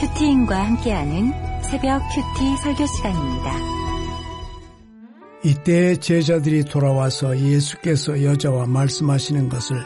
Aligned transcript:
큐티인과 0.00 0.64
함께하는 0.64 1.32
새벽 1.60 2.00
큐티 2.14 2.56
설교 2.62 2.86
시간입니다. 2.86 3.52
이때 5.42 5.96
제자들이 5.96 6.64
돌아와서 6.64 7.36
예수께서 7.36 8.22
여자와 8.22 8.66
말씀하시는 8.66 9.48
것을 9.48 9.84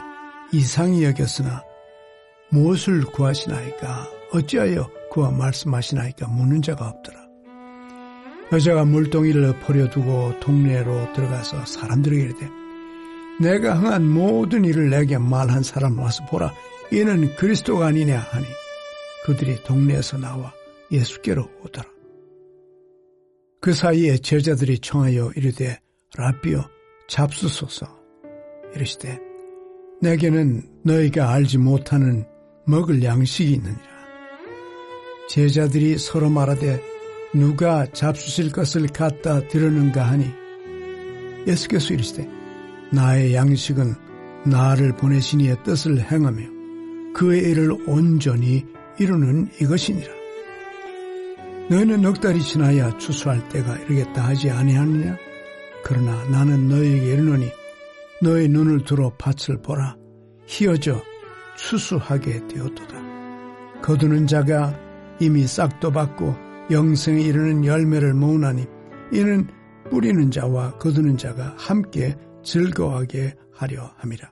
이상히 0.51 1.03
여겼으나 1.03 1.63
무엇을 2.51 3.05
구하시나이까 3.05 4.07
어찌하여 4.33 4.87
그와 5.11 5.31
말씀하시나이까 5.31 6.27
묻는 6.27 6.61
자가 6.61 6.89
없더라. 6.89 7.19
여자가 8.51 8.85
물동이를 8.85 9.61
버려두고 9.61 10.39
동네로 10.41 11.13
들어가서 11.13 11.65
사람들에게 11.65 12.21
이르되 12.21 12.49
내가 13.41 13.73
흥한 13.73 14.07
모든 14.07 14.63
일을 14.63 14.91
내게 14.91 15.17
말한 15.17 15.63
사람 15.63 15.97
와서 15.97 16.23
보라 16.27 16.53
이는 16.91 17.35
그리스도가 17.35 17.87
아니냐 17.87 18.19
하니 18.19 18.45
그들이 19.25 19.63
동네에서 19.63 20.17
나와 20.17 20.53
예수께로 20.91 21.49
오더라. 21.63 21.87
그 23.61 23.73
사이에 23.73 24.17
제자들이 24.17 24.79
청하여 24.79 25.31
이르되 25.35 25.79
라비어 26.17 26.69
잡수소서 27.07 27.87
이르시되 28.75 29.19
내게는 30.01 30.63
너희가 30.83 31.31
알지 31.31 31.57
못하는 31.59 32.25
먹을 32.65 33.01
양식이 33.01 33.53
있느니라. 33.53 33.93
제자들이 35.29 35.97
서로 35.97 36.29
말하되 36.29 36.81
누가 37.33 37.85
잡수실 37.87 38.51
것을 38.51 38.87
갖다 38.87 39.47
드렸는가 39.47 40.03
하니 40.03 40.25
예수께서 41.47 41.93
이르시되 41.93 42.27
나의 42.91 43.33
양식은 43.33 43.95
나를 44.45 44.95
보내신 44.97 45.39
이의 45.41 45.57
뜻을 45.63 45.99
행하며 46.11 46.43
그의 47.15 47.41
일을 47.43 47.71
온전히 47.87 48.65
이루는 48.99 49.49
이것이니라. 49.61 50.13
너희는 51.69 52.01
넉 52.01 52.19
달이 52.19 52.41
지나야 52.41 52.97
추수할 52.97 53.47
때가 53.49 53.77
이르겠다 53.77 54.27
하지 54.27 54.49
아니하느냐? 54.49 55.17
그러나 55.83 56.23
나는 56.25 56.67
너희에게 56.67 57.13
이르노니 57.13 57.51
너희 58.21 58.47
눈을 58.47 58.83
들어 58.83 59.11
밭을 59.17 59.61
보라 59.61 59.97
희어져 60.45 61.01
추수하게 61.57 62.47
되었도다. 62.47 63.81
거두는 63.81 64.27
자가 64.27 64.77
이미 65.19 65.45
싹도 65.45 65.91
받고 65.91 66.35
영생에 66.71 67.21
이르는 67.21 67.65
열매를 67.65 68.13
모으나니 68.13 68.65
이는 69.11 69.47
뿌리는 69.89 70.31
자와 70.31 70.77
거두는 70.77 71.17
자가 71.17 71.53
함께 71.57 72.15
즐거워하게 72.43 73.35
하려 73.53 73.91
함이라. 73.97 74.31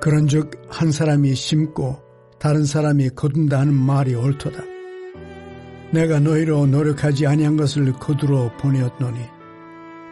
그런즉 0.00 0.50
한 0.68 0.92
사람이 0.92 1.34
심고 1.34 2.07
다른 2.38 2.64
사람이 2.64 3.10
거둔다 3.10 3.60
하는 3.60 3.74
말이 3.74 4.14
옳도다. 4.14 4.62
내가 5.90 6.20
너희로 6.20 6.66
노력하지 6.66 7.26
아니한 7.26 7.56
것을 7.56 7.92
거두러 7.92 8.52
보내었노니 8.58 9.18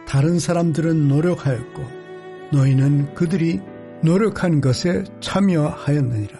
다른 0.07 0.39
사람들은 0.39 1.07
노력하였고 1.07 1.83
너희는 2.51 3.13
그들이 3.13 3.61
노력한 4.03 4.61
것에 4.61 5.03
참여하였느니라. 5.19 6.39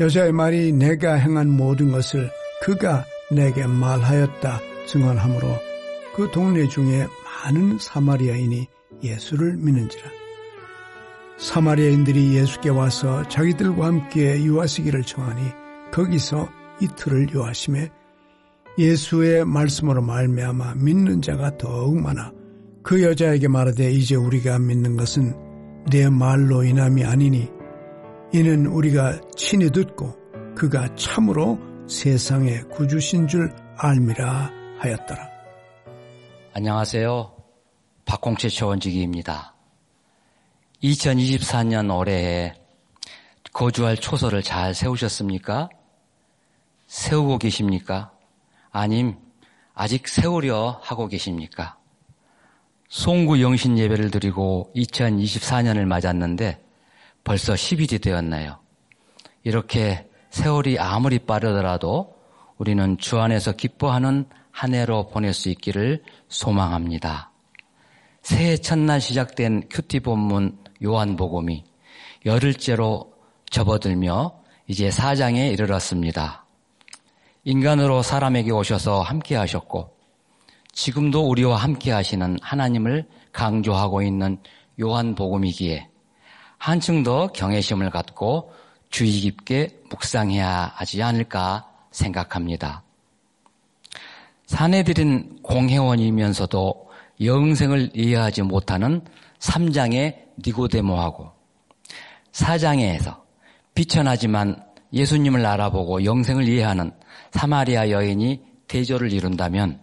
여자의 0.00 0.32
말이 0.32 0.72
내가 0.72 1.14
행한 1.14 1.50
모든 1.50 1.92
것을 1.92 2.30
그가 2.62 3.04
내게 3.30 3.66
말하였다 3.66 4.60
증언하므로 4.86 5.48
그 6.14 6.30
동네 6.30 6.68
중에 6.68 7.06
많은 7.24 7.78
사마리아인이 7.78 8.66
예수를 9.02 9.56
믿는지라. 9.56 10.23
사마리아인들이 11.38 12.36
예수께 12.36 12.70
와서 12.70 13.26
자기들과 13.28 13.86
함께 13.86 14.42
유하시기를 14.42 15.02
청하니 15.02 15.42
거기서 15.92 16.48
이틀을 16.80 17.32
유하심에 17.32 17.90
예수의 18.78 19.44
말씀으로 19.44 20.02
말미암아 20.02 20.74
믿는 20.76 21.22
자가 21.22 21.56
더욱 21.58 22.00
많아 22.00 22.32
그 22.82 23.02
여자에게 23.02 23.48
말하되 23.48 23.90
이제 23.90 24.14
우리가 24.14 24.58
믿는 24.58 24.96
것은 24.96 25.34
내 25.90 26.08
말로 26.08 26.64
인함이 26.64 27.04
아니니 27.04 27.48
이는 28.32 28.66
우리가 28.66 29.20
친히 29.36 29.70
듣고 29.70 30.14
그가 30.54 30.94
참으로 30.96 31.58
세상의 31.88 32.68
구주신 32.70 33.28
줄 33.28 33.54
알미라 33.76 34.50
하였더라. 34.78 35.28
안녕하세요. 36.52 37.32
박홍채 38.04 38.48
초원지기입니다. 38.48 39.53
2024년 40.84 41.96
올해에 41.96 42.52
거주할 43.54 43.96
초소를 43.96 44.42
잘 44.42 44.74
세우셨습니까? 44.74 45.70
세우고 46.86 47.38
계십니까? 47.38 48.12
아님 48.70 49.16
아직 49.72 50.06
세우려 50.06 50.80
하고 50.82 51.08
계십니까? 51.08 51.78
송구 52.88 53.40
영신 53.40 53.78
예배를 53.78 54.10
드리고 54.10 54.72
2024년을 54.76 55.86
맞았는데 55.86 56.62
벌써 57.24 57.54
10일이 57.54 58.02
되었나요? 58.02 58.58
이렇게 59.42 60.06
세월이 60.30 60.78
아무리 60.78 61.18
빠르더라도 61.18 62.14
우리는 62.58 62.98
주 62.98 63.18
안에서 63.20 63.52
기뻐하는 63.52 64.26
한 64.50 64.74
해로 64.74 65.08
보낼 65.08 65.32
수 65.32 65.48
있기를 65.48 66.02
소망합니다. 66.28 67.30
새해 68.22 68.56
첫날 68.56 69.00
시작된 69.00 69.68
큐티 69.70 70.00
본문 70.00 70.63
요한복음이 70.84 71.64
열흘째로 72.26 73.12
접어들며 73.50 74.34
이제 74.66 74.90
사장에 74.90 75.48
이르렀습니다. 75.48 76.44
인간으로 77.44 78.02
사람에게 78.02 78.50
오셔서 78.50 79.02
함께 79.02 79.36
하셨고 79.36 79.94
지금도 80.72 81.28
우리와 81.28 81.56
함께 81.56 81.92
하시는 81.92 82.38
하나님을 82.40 83.06
강조하고 83.32 84.02
있는 84.02 84.38
요한복음이기에 84.80 85.88
한층 86.58 87.02
더 87.02 87.28
경외심을 87.28 87.90
갖고 87.90 88.52
주의 88.90 89.12
깊게 89.20 89.82
묵상해야 89.90 90.72
하지 90.74 91.02
않을까 91.02 91.68
생각합니다. 91.90 92.82
사내들인 94.46 95.42
공회원이면서도 95.42 96.90
영생을 97.22 97.90
이해하지 97.94 98.42
못하는 98.42 99.02
3장의 99.38 100.23
니고데모하고 100.44 101.30
4장에서 102.32 103.22
비천하지만 103.74 104.64
예수님을 104.92 105.44
알아보고 105.44 106.04
영생을 106.04 106.48
이해하는 106.48 106.92
사마리아 107.32 107.90
여인이 107.90 108.40
대조를 108.68 109.12
이룬다면 109.12 109.80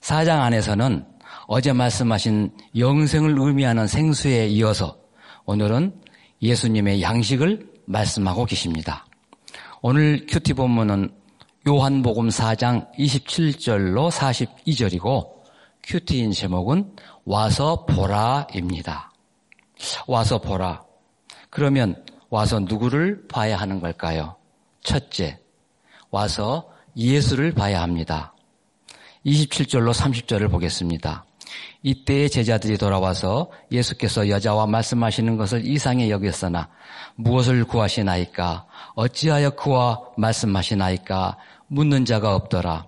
4장 0.00 0.40
안에서는 0.40 1.06
어제 1.46 1.72
말씀하신 1.72 2.52
영생을 2.76 3.36
의미하는 3.38 3.86
생수에 3.86 4.48
이어서 4.48 4.96
오늘은 5.44 6.00
예수님의 6.42 7.02
양식을 7.02 7.68
말씀하고 7.86 8.46
계십니다. 8.46 9.04
오늘 9.82 10.26
QT 10.26 10.54
본문은 10.54 11.10
요한복음 11.68 12.28
4장 12.28 12.90
27절로 12.96 14.10
42절이고 14.10 15.28
큐티인 15.82 16.32
제목은 16.32 16.92
와서 17.24 17.84
보라입니다. 17.84 19.09
와서 20.06 20.38
보라. 20.38 20.82
그러면 21.50 22.04
와서 22.28 22.60
누구를 22.60 23.26
봐야 23.28 23.56
하는 23.56 23.80
걸까요? 23.80 24.36
첫째, 24.82 25.38
와서 26.10 26.70
예수를 26.96 27.52
봐야 27.52 27.82
합니다. 27.82 28.34
27절로 29.26 29.92
30절을 29.92 30.50
보겠습니다. 30.50 31.24
이때의 31.82 32.30
제자들이 32.30 32.78
돌아와서 32.78 33.50
예수께서 33.72 34.28
여자와 34.28 34.66
말씀하시는 34.66 35.36
것을 35.36 35.66
이상히 35.66 36.10
여겼으나 36.10 36.68
무엇을 37.16 37.64
구하시나이까 37.64 38.66
어찌하여 38.94 39.50
그와 39.50 40.00
말씀하시나이까 40.16 41.38
묻는 41.68 42.04
자가 42.04 42.34
없더라. 42.34 42.86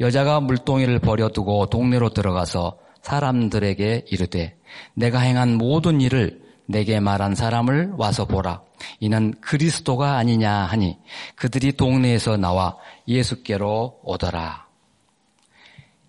여자가 0.00 0.40
물동이를 0.40 0.98
버려두고 0.98 1.66
동네로 1.66 2.10
들어가서 2.10 2.78
사람들에게 3.02 4.06
이르되 4.10 4.56
내가 4.94 5.20
행한 5.20 5.56
모든 5.56 6.00
일을 6.00 6.42
내게 6.66 7.00
말한 7.00 7.34
사람을 7.34 7.92
와서 7.96 8.24
보라. 8.24 8.62
이는 9.00 9.34
그리스도가 9.40 10.16
아니냐 10.16 10.52
하니 10.52 10.98
그들이 11.36 11.72
동네에서 11.72 12.36
나와 12.36 12.76
예수께로 13.06 14.00
오더라. 14.02 14.66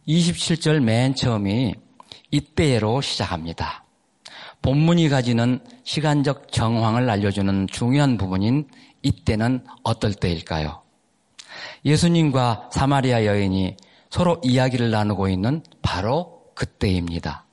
27절 0.07 0.81
맨 0.81 1.15
처음이 1.15 1.73
이때로 2.31 3.01
시작합니다. 3.01 3.83
본문이 4.61 5.09
가지는 5.09 5.59
시간적 5.83 6.51
정황을 6.51 7.09
알려주는 7.09 7.67
중요한 7.67 8.17
부분인 8.17 8.67
이때는 9.03 9.63
어떨 9.83 10.13
때일까요? 10.13 10.81
예수님과 11.85 12.69
사마리아 12.71 13.25
여인이 13.25 13.77
서로 14.09 14.41
이야기를 14.43 14.89
나누고 14.91 15.27
있는 15.29 15.63
바로 15.81 16.41
그때입니다. 16.55 17.44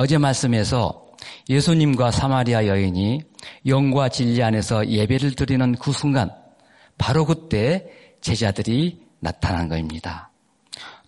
어제 0.00 0.16
말씀에서 0.16 1.08
예수님과 1.48 2.12
사마리아 2.12 2.68
여인이 2.68 3.20
영과 3.66 4.08
진리 4.08 4.40
안에서 4.40 4.86
예배를 4.86 5.34
드리는 5.34 5.74
그 5.74 5.90
순간 5.90 6.30
바로 6.98 7.26
그때 7.26 7.84
제자들이 8.20 9.02
나타난 9.18 9.68
것입니다. 9.68 10.30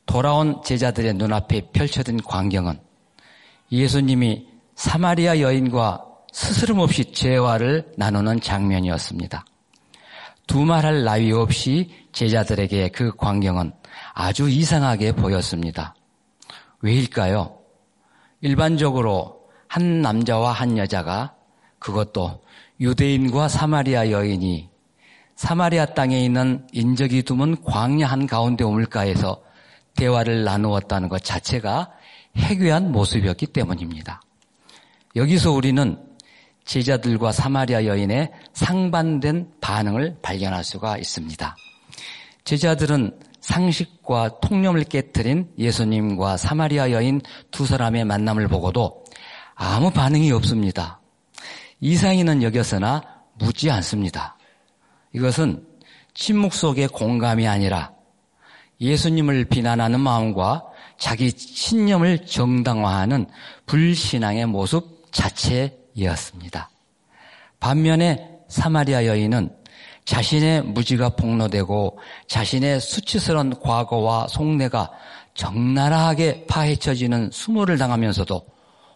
돌아온 0.07 0.61
제자들의 0.65 1.15
눈앞에 1.15 1.71
펼쳐진 1.73 2.21
광경은 2.21 2.81
예수님이 3.71 4.49
사마리아 4.75 5.39
여인과 5.39 6.05
스스럼 6.33 6.81
없이 6.81 7.13
재화를 7.13 7.93
나누는 7.97 8.41
장면이었습니다. 8.41 9.45
두말할 10.49 11.05
나위 11.05 11.31
없이 11.31 11.93
제자들에게 12.11 12.89
그 12.89 13.15
광경은 13.15 13.73
아주 14.15 14.51
이상하게 14.51 15.13
보였습니다. 15.13 15.95
왜일까요? 16.83 17.60
일반적으로 18.41 19.49
한 19.69 20.01
남자와 20.01 20.53
한 20.53 20.79
여자가 20.79 21.35
그것도 21.79 22.41
유대인과 22.81 23.49
사마리아 23.49 24.11
여인이 24.11 24.69
사마리아 25.37 25.87
땅에 25.87 26.21
있는 26.21 26.67
인적이 26.73 27.23
드문 27.23 27.63
광야 27.63 28.07
한 28.07 28.27
가운데 28.27 28.65
우물가에서 28.65 29.43
대화를 29.97 30.45
나누었다는 30.45 31.09
것 31.09 31.23
자체가 31.23 31.91
해괴한 32.37 32.93
모습이었기 32.93 33.47
때문입니다. 33.47 34.23
여기서 35.17 35.53
우리는 35.53 35.99
제자들과 36.65 37.33
사마리아 37.33 37.85
여인의 37.87 38.31
상반된 38.53 39.51
반응을 39.61 40.19
발견할 40.23 40.63
수가 40.63 40.99
있습니다. 40.99 41.57
제자들은 42.45 43.19
상식과 43.51 44.39
통념을 44.41 44.85
깨뜨린 44.85 45.51
예수님과 45.59 46.37
사마리아 46.37 46.93
여인 46.93 47.21
두 47.51 47.67
사람의 47.67 48.05
만남을 48.05 48.47
보고도 48.47 49.05
아무 49.57 49.91
반응이 49.91 50.31
없습니다. 50.33 51.01
이상이는 51.81 52.43
여겼으나 52.45 53.03
묻지 53.35 53.71
않습니다. 53.71 54.37
이것은 55.13 55.67
침묵 56.15 56.55
속의 56.55 56.89
공감이 56.89 57.49
아니라 57.49 57.93
예수님을 58.81 59.47
비난하는 59.47 59.99
마음과 60.01 60.65
자기 60.97 61.31
신념을 61.31 62.27
정당화하는 62.27 63.27
불신앙의 63.67 64.47
모습 64.47 65.11
자체였습니다. 65.11 66.71
반면에 67.59 68.31
사마리아 68.49 69.07
여인은 69.07 69.60
자신의 70.11 70.63
무지가 70.63 71.11
폭로되고 71.11 72.01
자신의 72.27 72.81
수치스러운 72.81 73.61
과거와 73.61 74.27
속내가 74.27 74.91
적나라하게 75.35 76.47
파헤쳐지는 76.49 77.31
수모를 77.31 77.79
당하면서도 77.79 78.45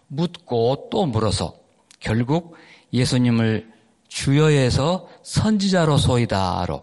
묻고 0.09 0.89
또 0.91 1.07
물어서 1.07 1.55
결국 2.01 2.57
예수님을 2.93 3.71
주여에서 4.09 5.09
선지자로 5.23 5.99
소이다로 5.99 6.83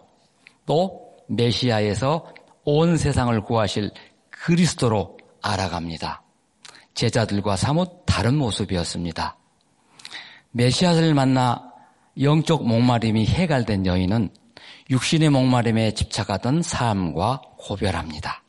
또 0.65 1.11
메시아에서 1.27 2.25
온 2.63 2.95
세상을 2.95 3.41
구하실 3.41 3.91
그리스도로 4.29 5.17
알아갑니다. 5.41 6.23
제자들과 6.93 7.57
사뭇 7.57 8.03
다른 8.05 8.37
모습이었습니다. 8.37 9.35
메시아를 10.51 11.13
만나 11.15 11.70
영적 12.19 12.67
목마름이 12.67 13.25
해갈된 13.25 13.85
여인은 13.85 14.29
육신의 14.89 15.29
목마름에 15.29 15.93
집착하던 15.93 16.61
삶과 16.61 17.41
고별합니다. 17.57 18.43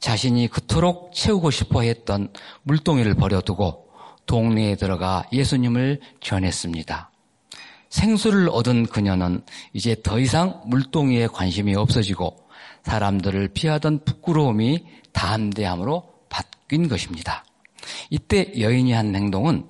자신이 0.00 0.48
그토록 0.48 1.14
채우고 1.14 1.50
싶어 1.50 1.80
했던 1.80 2.28
물동이를 2.62 3.14
버려두고 3.14 3.88
동네에 4.26 4.76
들어가 4.76 5.24
예수님을 5.32 6.00
전했습니다. 6.20 7.10
생수를 7.88 8.48
얻은 8.50 8.86
그녀는 8.86 9.42
이제 9.72 9.96
더 10.02 10.18
이상 10.18 10.62
물동이에 10.66 11.28
관심이 11.28 11.74
없어지고 11.74 12.36
사람들을 12.82 13.48
피하던 13.48 14.04
부끄러움이 14.04 14.84
담대함으로 15.12 16.12
바뀐 16.28 16.88
것입니다. 16.88 17.44
이때 18.10 18.52
여인이 18.58 18.92
한 18.92 19.14
행동은 19.14 19.66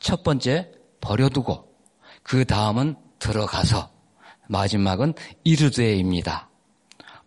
첫 0.00 0.22
번째 0.22 0.70
버려두고 1.00 1.73
그 2.24 2.44
다음은 2.44 2.96
들어가서 3.20 3.90
마지막은 4.48 5.14
이르되입니다. 5.44 6.48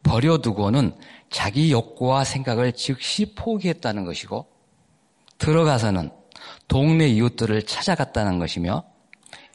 버려두고는 0.03 0.94
자기 1.29 1.71
욕구와 1.71 2.23
생각을 2.23 2.73
즉시 2.73 3.33
포기했다는 3.35 4.05
것이고 4.05 4.47
들어가서는 5.38 6.11
동네 6.67 7.07
이웃들을 7.07 7.63
찾아갔다는 7.63 8.39
것이며 8.39 8.83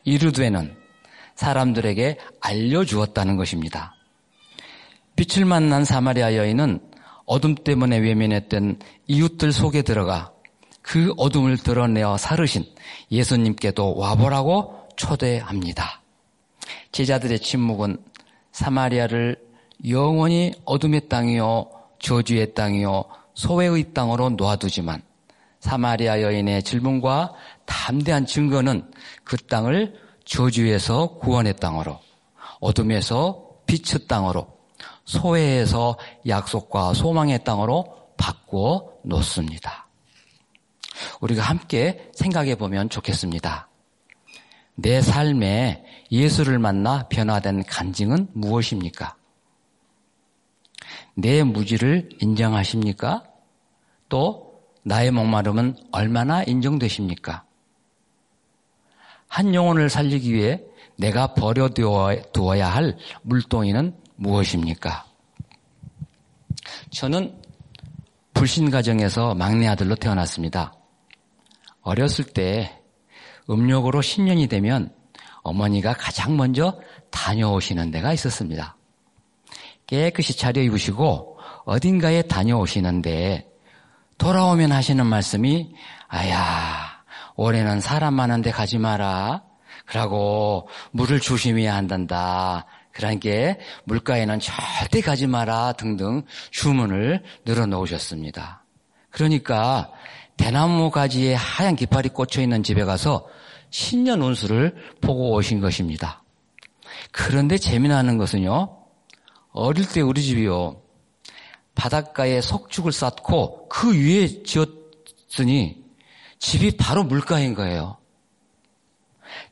이르되는 0.04 0.76
사람들에게 1.34 2.18
알려주었다는 2.40 3.36
것입니다. 3.36 3.94
빛을 5.16 5.44
만난 5.44 5.84
사마리아 5.84 6.36
여인은 6.36 6.80
어둠 7.26 7.54
때문에 7.54 7.98
외면했던 7.98 8.78
이웃들 9.06 9.52
속에 9.52 9.82
들어가 9.82 10.32
그 10.82 11.12
어둠을 11.16 11.58
드러내어 11.58 12.16
사르신 12.16 12.64
예수님께도 13.10 13.96
와보라고 13.96 14.81
초대합니다. 15.02 16.00
제자들의 16.92 17.40
침묵은 17.40 17.98
사마리아를 18.52 19.36
영원히 19.88 20.52
어둠의 20.64 21.08
땅이요, 21.08 21.70
저주의 21.98 22.54
땅이요, 22.54 23.04
소외의 23.34 23.94
땅으로 23.94 24.30
놓아두지만 24.30 25.02
사마리아 25.58 26.22
여인의 26.22 26.62
질문과 26.62 27.32
담대한 27.66 28.26
증거는 28.26 28.92
그 29.24 29.36
땅을 29.36 29.94
저주에서 30.24 31.18
구원의 31.18 31.56
땅으로, 31.56 31.98
어둠에서 32.60 33.48
빛의 33.66 34.06
땅으로, 34.06 34.56
소외에서 35.04 35.98
약속과 36.28 36.94
소망의 36.94 37.42
땅으로 37.42 38.12
바꾸어 38.16 38.92
놓습니다. 39.02 39.88
우리가 41.20 41.42
함께 41.42 42.08
생각해 42.14 42.54
보면 42.54 42.88
좋겠습니다. 42.88 43.71
내 44.82 45.00
삶에 45.00 45.84
예수를 46.10 46.58
만나 46.58 47.06
변화된 47.08 47.62
간증은 47.64 48.28
무엇입니까? 48.32 49.16
내 51.14 51.44
무지를 51.44 52.08
인정하십니까? 52.20 53.22
또 54.08 54.60
나의 54.82 55.12
목마름은 55.12 55.76
얼마나 55.92 56.42
인정되십니까? 56.42 57.44
한 59.28 59.54
영혼을 59.54 59.88
살리기 59.88 60.34
위해 60.34 60.60
내가 60.96 61.32
버려두어야 61.34 62.68
할 62.68 62.98
물동이는 63.22 63.96
무엇입니까? 64.16 65.06
저는 66.90 67.40
불신 68.34 68.70
가정에서 68.70 69.34
막내 69.34 69.68
아들로 69.68 69.94
태어났습니다. 69.94 70.74
어렸을 71.82 72.24
때 72.24 72.81
음력으로 73.52 74.00
10년이 74.00 74.48
되면 74.48 74.92
어머니가 75.42 75.92
가장 75.94 76.36
먼저 76.36 76.80
다녀오시는 77.10 77.90
데가 77.90 78.12
있었습니다. 78.12 78.76
깨끗이 79.86 80.36
차려 80.36 80.62
입으시고 80.62 81.38
어딘가에 81.64 82.22
다녀오시는데 82.22 83.48
돌아오면 84.18 84.72
하시는 84.72 85.04
말씀이 85.04 85.74
아야 86.08 87.02
올해는 87.36 87.80
사람 87.80 88.14
많은데 88.14 88.50
가지 88.50 88.78
마라. 88.78 89.42
그러고 89.86 90.68
물을 90.92 91.20
조심해야 91.20 91.74
한단다. 91.74 92.66
그러니까 92.92 93.30
물가에는 93.84 94.38
절대 94.38 95.00
가지 95.00 95.26
마라 95.26 95.72
등등 95.72 96.22
주문을 96.50 97.22
늘어놓으셨습니다. 97.44 98.64
그러니까 99.10 99.90
대나무 100.36 100.90
가지에 100.90 101.34
하얀 101.34 101.76
깃발이 101.76 102.10
꽂혀 102.10 102.42
있는 102.42 102.62
집에 102.62 102.84
가서 102.84 103.26
신년 103.72 104.22
운수를 104.22 104.76
보고 105.00 105.32
오신 105.32 105.60
것입니다. 105.60 106.22
그런데 107.10 107.58
재미나는 107.58 108.18
것은요, 108.18 108.76
어릴 109.50 109.88
때 109.88 110.00
우리 110.02 110.22
집이요, 110.22 110.80
바닷가에 111.74 112.40
석축을 112.40 112.92
쌓고 112.92 113.68
그 113.68 113.92
위에 113.92 114.42
지었으니 114.44 115.82
집이 116.38 116.76
바로 116.76 117.02
물가인 117.02 117.54
거예요. 117.54 117.96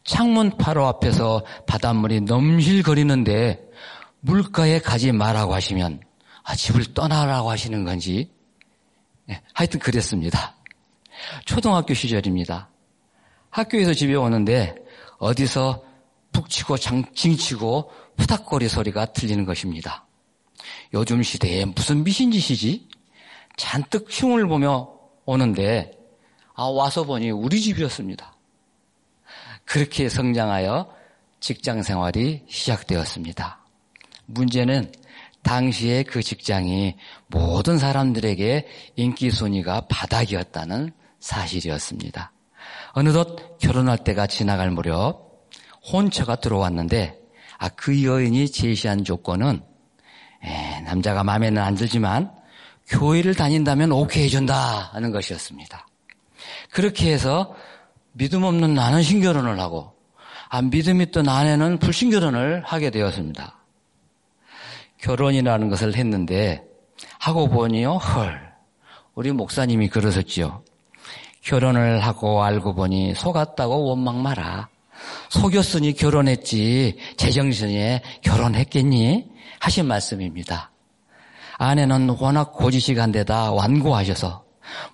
창문 0.05 0.57
바로 0.59 0.87
앞에서 0.87 1.45
바닷물이 1.67 2.23
넘실거리는데 2.23 3.71
물가에 4.21 4.81
가지 4.81 5.13
말라고 5.13 5.55
하시면 5.55 6.01
아, 6.43 6.55
집을 6.55 6.93
떠나라고 6.93 7.51
하시는 7.51 7.85
건지 7.85 8.31
네, 9.25 9.41
하여튼 9.55 9.81
그랬습니다. 9.81 10.57
초등학교 11.47 11.95
시절입니다. 11.95 12.69
학교에서 13.51 13.95
집에 13.95 14.15
오는데 14.15 14.75
어디서 15.19 15.85
북치고 16.33 16.77
징치고 17.15 17.91
후닥거리 18.19 18.69
소리가 18.69 19.07
들리는 19.07 19.45
것입니다. 19.45 20.07
요즘 20.95 21.23
시대에 21.23 21.65
무슨 21.65 22.05
미신 22.05 22.31
짓이지? 22.31 22.89
잔뜩 23.57 24.07
흉을 24.09 24.47
보며 24.47 24.89
오는데 25.25 25.93
아 26.55 26.65
와서 26.65 27.05
보니 27.05 27.31
우리 27.31 27.61
집이었습니다. 27.61 28.37
그렇게 29.65 30.09
성장하여 30.09 30.93
직장 31.41 31.83
생활이 31.83 32.43
시작되었습니다. 32.49 33.65
문제는 34.27 34.93
당시에 35.43 36.03
그 36.03 36.23
직장이 36.23 36.97
모든 37.29 37.79
사람들에게 37.79 38.67
인기 38.97 39.31
순위가 39.31 39.87
바닥이었다는 39.89 40.93
사실이었습니다. 41.19 42.33
어느덧 42.93 43.59
결혼할 43.59 43.99
때가 43.99 44.27
지나갈 44.27 44.71
무렵 44.71 45.31
혼처가 45.93 46.37
들어왔는데 46.37 47.19
아, 47.59 47.69
그 47.69 48.05
여인이 48.05 48.51
제시한 48.51 49.05
조건은 49.05 49.63
에, 50.43 50.81
남자가 50.81 51.23
마음에는 51.25 51.61
안 51.61 51.75
들지만 51.75 52.31
교회를 52.89 53.35
다닌다면 53.35 53.93
오케이 53.93 54.25
해준다 54.25 54.91
하는 54.93 55.13
것이었습니다. 55.13 55.87
그렇게 56.71 57.13
해서 57.13 57.55
믿음 58.13 58.43
없는 58.45 58.75
나는 58.75 59.03
신결혼을 59.03 59.61
하고 59.61 59.95
아, 60.49 60.63
믿음 60.63 61.01
있던 61.01 61.29
아내는 61.29 61.79
불신결혼을 61.79 62.63
하게 62.65 62.91
되었습니다. 62.91 63.57
결혼이라는 64.99 65.69
것을 65.69 65.95
했는데 65.97 66.65
하고 67.19 67.49
보니요 67.49 67.93
헐 67.95 68.51
우리 69.15 69.33
목사님이 69.33 69.89
그러셨지요. 69.89 70.65
결혼을 71.43 72.01
하고 72.01 72.43
알고 72.43 72.75
보니 72.75 73.15
속았다고 73.15 73.85
원망 73.85 74.23
마라. 74.23 74.69
속였으니 75.31 75.95
결혼했지 75.95 76.99
제정신에 77.17 78.03
결혼했겠니? 78.23 79.31
하신 79.61 79.87
말씀입니다. 79.87 80.71
아내는 81.59 82.11
워낙 82.19 82.53
고지식한데다 82.53 83.53
완고하셔서 83.53 84.45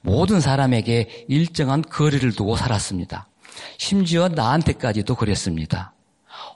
모든 0.03 0.41
사람에게 0.41 1.27
일정한 1.29 1.83
거리를 1.83 2.33
두고 2.33 2.57
살았습니다. 2.57 3.29
심지어 3.79 4.29
나한테까지도 4.29 5.15
그랬습니다. 5.15 5.93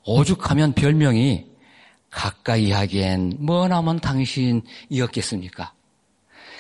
오죽하면 0.05 0.73
별명이 0.73 1.47
가까이 2.11 2.73
하기엔 2.73 3.37
머나먼 3.39 4.01
당신이었겠습니까? 4.01 5.73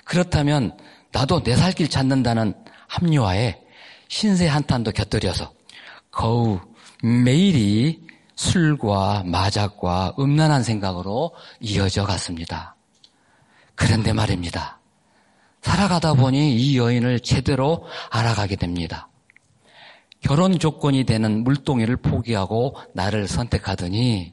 그렇다면 0.04 0.76
나도 1.12 1.42
내 1.42 1.56
살길 1.56 1.88
찾는다는 1.88 2.54
합리화에 2.90 3.60
신세 4.08 4.48
한탄도 4.48 4.90
곁들여서 4.90 5.52
거우 6.10 6.60
매일이 7.02 8.02
술과 8.34 9.22
마작과 9.26 10.14
음란한 10.18 10.62
생각으로 10.64 11.34
이어져 11.60 12.04
갔습니다. 12.04 12.74
그런데 13.74 14.12
말입니다. 14.12 14.80
살아가다 15.62 16.14
보니 16.14 16.56
이 16.56 16.78
여인을 16.78 17.20
제대로 17.20 17.86
알아가게 18.10 18.56
됩니다. 18.56 19.08
결혼 20.22 20.58
조건이 20.58 21.04
되는 21.04 21.44
물동이를 21.44 21.96
포기하고 21.96 22.76
나를 22.94 23.28
선택하더니 23.28 24.32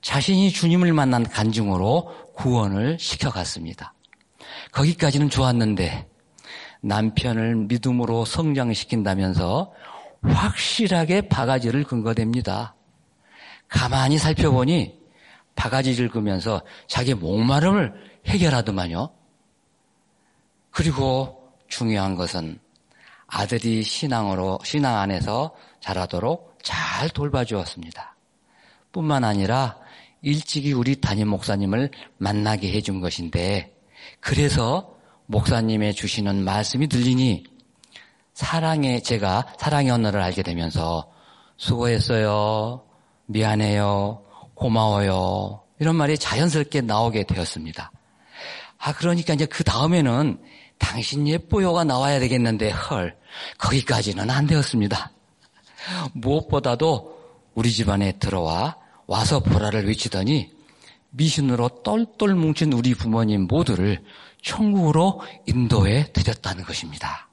자신이 0.00 0.50
주님을 0.50 0.92
만난 0.92 1.28
간증으로 1.28 2.32
구원을 2.34 2.98
시켜갔습니다. 2.98 3.94
거기까지는 4.72 5.30
좋았는데 5.30 6.11
남편을 6.82 7.56
믿음으로 7.56 8.24
성장시킨다면서 8.24 9.72
확실하게 10.22 11.28
바가지를 11.28 11.84
근거됩니다. 11.84 12.74
가만히 13.68 14.18
살펴보니 14.18 15.00
바가지를 15.54 16.08
그면서 16.10 16.62
자기 16.86 17.14
목마름을 17.14 17.94
해결하더만요. 18.26 19.10
그리고 20.70 21.52
중요한 21.68 22.14
것은 22.16 22.58
아들이 23.26 23.82
신앙으로, 23.82 24.58
신앙 24.62 24.98
안에서 24.98 25.54
자라도록 25.80 26.58
잘 26.62 27.08
돌봐주었습니다. 27.08 28.16
뿐만 28.92 29.24
아니라 29.24 29.78
일찍이 30.20 30.72
우리 30.72 31.00
담임 31.00 31.28
목사님을 31.28 31.90
만나게 32.18 32.72
해준 32.72 33.00
것인데, 33.00 33.74
그래서 34.20 34.91
목사님의 35.32 35.94
주시는 35.94 36.44
말씀이 36.44 36.86
들리니, 36.88 37.44
사랑의, 38.34 39.02
제가 39.02 39.46
사랑의 39.58 39.90
언어를 39.90 40.20
알게 40.20 40.42
되면서, 40.42 41.10
수고했어요. 41.56 42.84
미안해요. 43.26 44.22
고마워요. 44.54 45.62
이런 45.78 45.96
말이 45.96 46.18
자연스럽게 46.18 46.82
나오게 46.82 47.24
되었습니다. 47.24 47.90
아, 48.78 48.92
그러니까 48.92 49.32
이제 49.32 49.46
그 49.46 49.64
다음에는 49.64 50.38
당신 50.78 51.26
예뻐요가 51.26 51.82
나와야 51.82 52.20
되겠는데, 52.20 52.70
헐, 52.70 53.16
거기까지는 53.56 54.28
안 54.28 54.46
되었습니다. 54.46 55.12
무엇보다도 56.12 57.18
우리 57.54 57.72
집안에 57.72 58.12
들어와 58.18 58.76
와서 59.06 59.40
보라를 59.40 59.86
외치더니 59.88 60.52
미신으로 61.12 61.82
똘똘 61.82 62.34
뭉친 62.34 62.72
우리 62.72 62.94
부모님 62.94 63.46
모두를 63.46 64.02
천국으로 64.42 65.20
인도해 65.46 66.12
드렸다는 66.12 66.64
것입니다. 66.64 67.28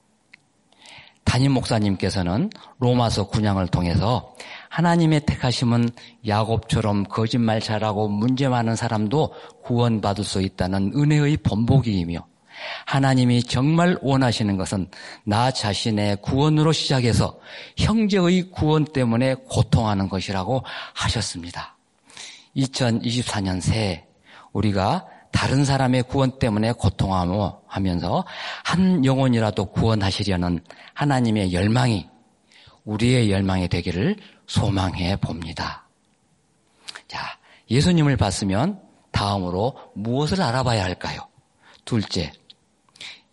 담임 1.23 1.51
목사님께서는 1.51 2.49
로마서 2.79 3.27
군양을 3.27 3.67
통해서 3.67 4.35
하나님의 4.69 5.25
택하심은 5.25 5.89
야곱처럼 6.27 7.03
거짓말 7.03 7.59
잘하고 7.59 8.07
문제 8.07 8.47
많은 8.47 8.75
사람도 8.75 9.33
구원받을 9.63 10.23
수 10.23 10.41
있다는 10.41 10.93
은혜의 10.95 11.37
번복이이며 11.37 12.25
하나님이 12.85 13.43
정말 13.43 13.97
원하시는 14.01 14.57
것은 14.57 14.89
나 15.23 15.51
자신의 15.51 16.17
구원으로 16.21 16.71
시작해서 16.71 17.39
형제의 17.77 18.49
구원 18.51 18.85
때문에 18.85 19.35
고통하는 19.47 20.09
것이라고 20.09 20.63
하셨습니다. 20.95 21.78
2024년 22.59 23.61
새해 23.61 24.05
우리가 24.53 25.05
다른 25.31 25.63
사람의 25.63 26.03
구원 26.03 26.39
때문에 26.39 26.71
고통하면서 26.73 28.25
한 28.63 29.05
영혼이라도 29.05 29.65
구원하시려는 29.65 30.63
하나님의 30.93 31.53
열망이 31.53 32.07
우리의 32.85 33.31
열망이 33.31 33.67
되기를 33.67 34.17
소망해 34.47 35.15
봅니다. 35.17 35.87
자, 37.07 37.37
예수님을 37.69 38.17
봤으면 38.17 38.79
다음으로 39.11 39.75
무엇을 39.95 40.41
알아봐야 40.41 40.83
할까요? 40.83 41.21
둘째, 41.85 42.31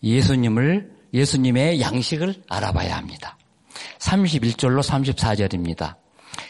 예수님을, 0.02 0.94
예수님의 1.14 1.80
양식을 1.80 2.42
알아봐야 2.48 2.96
합니다. 2.96 3.38
31절로 3.98 4.82
34절입니다. 4.82 5.96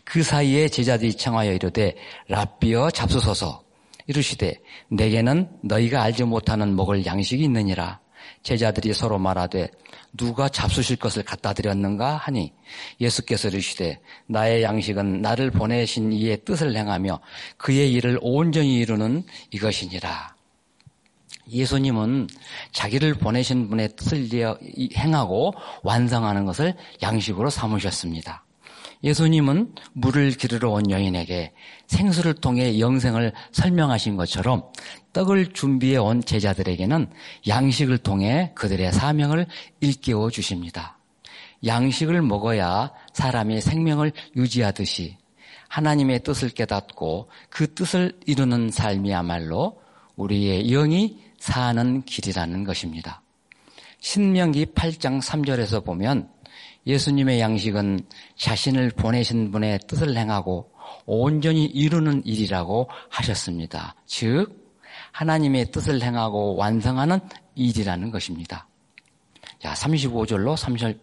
그 0.05 0.23
사이에 0.23 0.69
제자들이 0.69 1.17
청하여 1.17 1.53
이르되 1.53 1.97
랍비어 2.29 2.91
잡수소서 2.91 3.63
이르시되 4.07 4.55
내게는 4.89 5.49
너희가 5.63 6.03
알지 6.03 6.25
못하는 6.25 6.77
먹을 6.77 7.05
양식이 7.05 7.43
있느니라. 7.45 8.01
제자들이 8.43 8.93
서로 8.93 9.19
말하되 9.19 9.69
누가 10.17 10.49
잡수실 10.49 10.97
것을 10.97 11.23
갖다 11.23 11.53
드렸는가? 11.53 12.17
하니 12.17 12.53
예수께서 13.01 13.49
이르시되 13.49 14.01
나의 14.27 14.63
양식은 14.63 15.21
나를 15.21 15.51
보내신 15.51 16.13
이의 16.13 16.45
뜻을 16.45 16.77
행하며 16.77 17.21
그의 17.57 17.93
일을 17.93 18.19
온전히 18.23 18.77
이루는 18.79 19.25
이것이니라. 19.51 20.37
예수님은 21.49 22.29
자기를 22.73 23.15
보내신 23.15 23.69
분의 23.69 23.91
뜻을 23.97 24.29
행하고 24.97 25.55
완성하는 25.83 26.45
것을 26.45 26.75
양식으로 27.03 27.51
삼으셨습니다. 27.51 28.46
예수님은 29.05 29.75
물을 29.93 30.31
기르러 30.31 30.71
온 30.71 30.91
여인에게 30.91 31.53
생수를 31.87 32.35
통해 32.35 32.81
영생을 32.81 33.33
설명하신 33.53 34.17
것처럼 34.17 34.65
떡을 35.13 35.53
준비해 35.53 35.97
온 35.97 36.23
제자들에게는 36.23 37.09
양식을 37.47 37.99
통해 37.99 38.53
그들의 38.55 38.93
사명을 38.93 39.47
일깨워 39.81 40.31
주십니다. 40.31 40.99
양식을 41.65 42.23
먹어야 42.23 42.93
사람이 43.13 43.61
생명을 43.61 44.13
유지하듯이 44.37 45.17
하나님의 45.69 46.23
뜻을 46.23 46.51
깨닫고 46.51 47.29
그 47.51 47.75
뜻을 47.75 48.19
이루는 48.27 48.71
삶이야말로 48.71 49.81
우리의 50.17 50.69
영이 50.69 51.19
사는 51.39 52.03
길이라는 52.03 52.65
것입니다. 52.65 53.23
신명기 54.01 54.67
8장 54.67 55.21
3절에서 55.21 55.85
보면 55.85 56.29
예수님의 56.87 57.41
양식은 57.41 58.01
자신을 58.37 58.91
보내신 58.91 59.51
분의 59.51 59.81
뜻을 59.89 60.17
행하고 60.17 60.71
온전히 61.05 61.65
이루는 61.65 62.25
일이라고 62.25 62.89
하셨습니다. 63.09 63.97
즉, 64.07 64.67
하나님의 65.13 65.71
뜻을 65.71 66.03
행하고 66.03 66.57
완성하는 66.57 67.21
일이라는 67.55 68.11
것입니다. 68.11 68.69
자, 69.59 69.73
35절로 69.73 70.57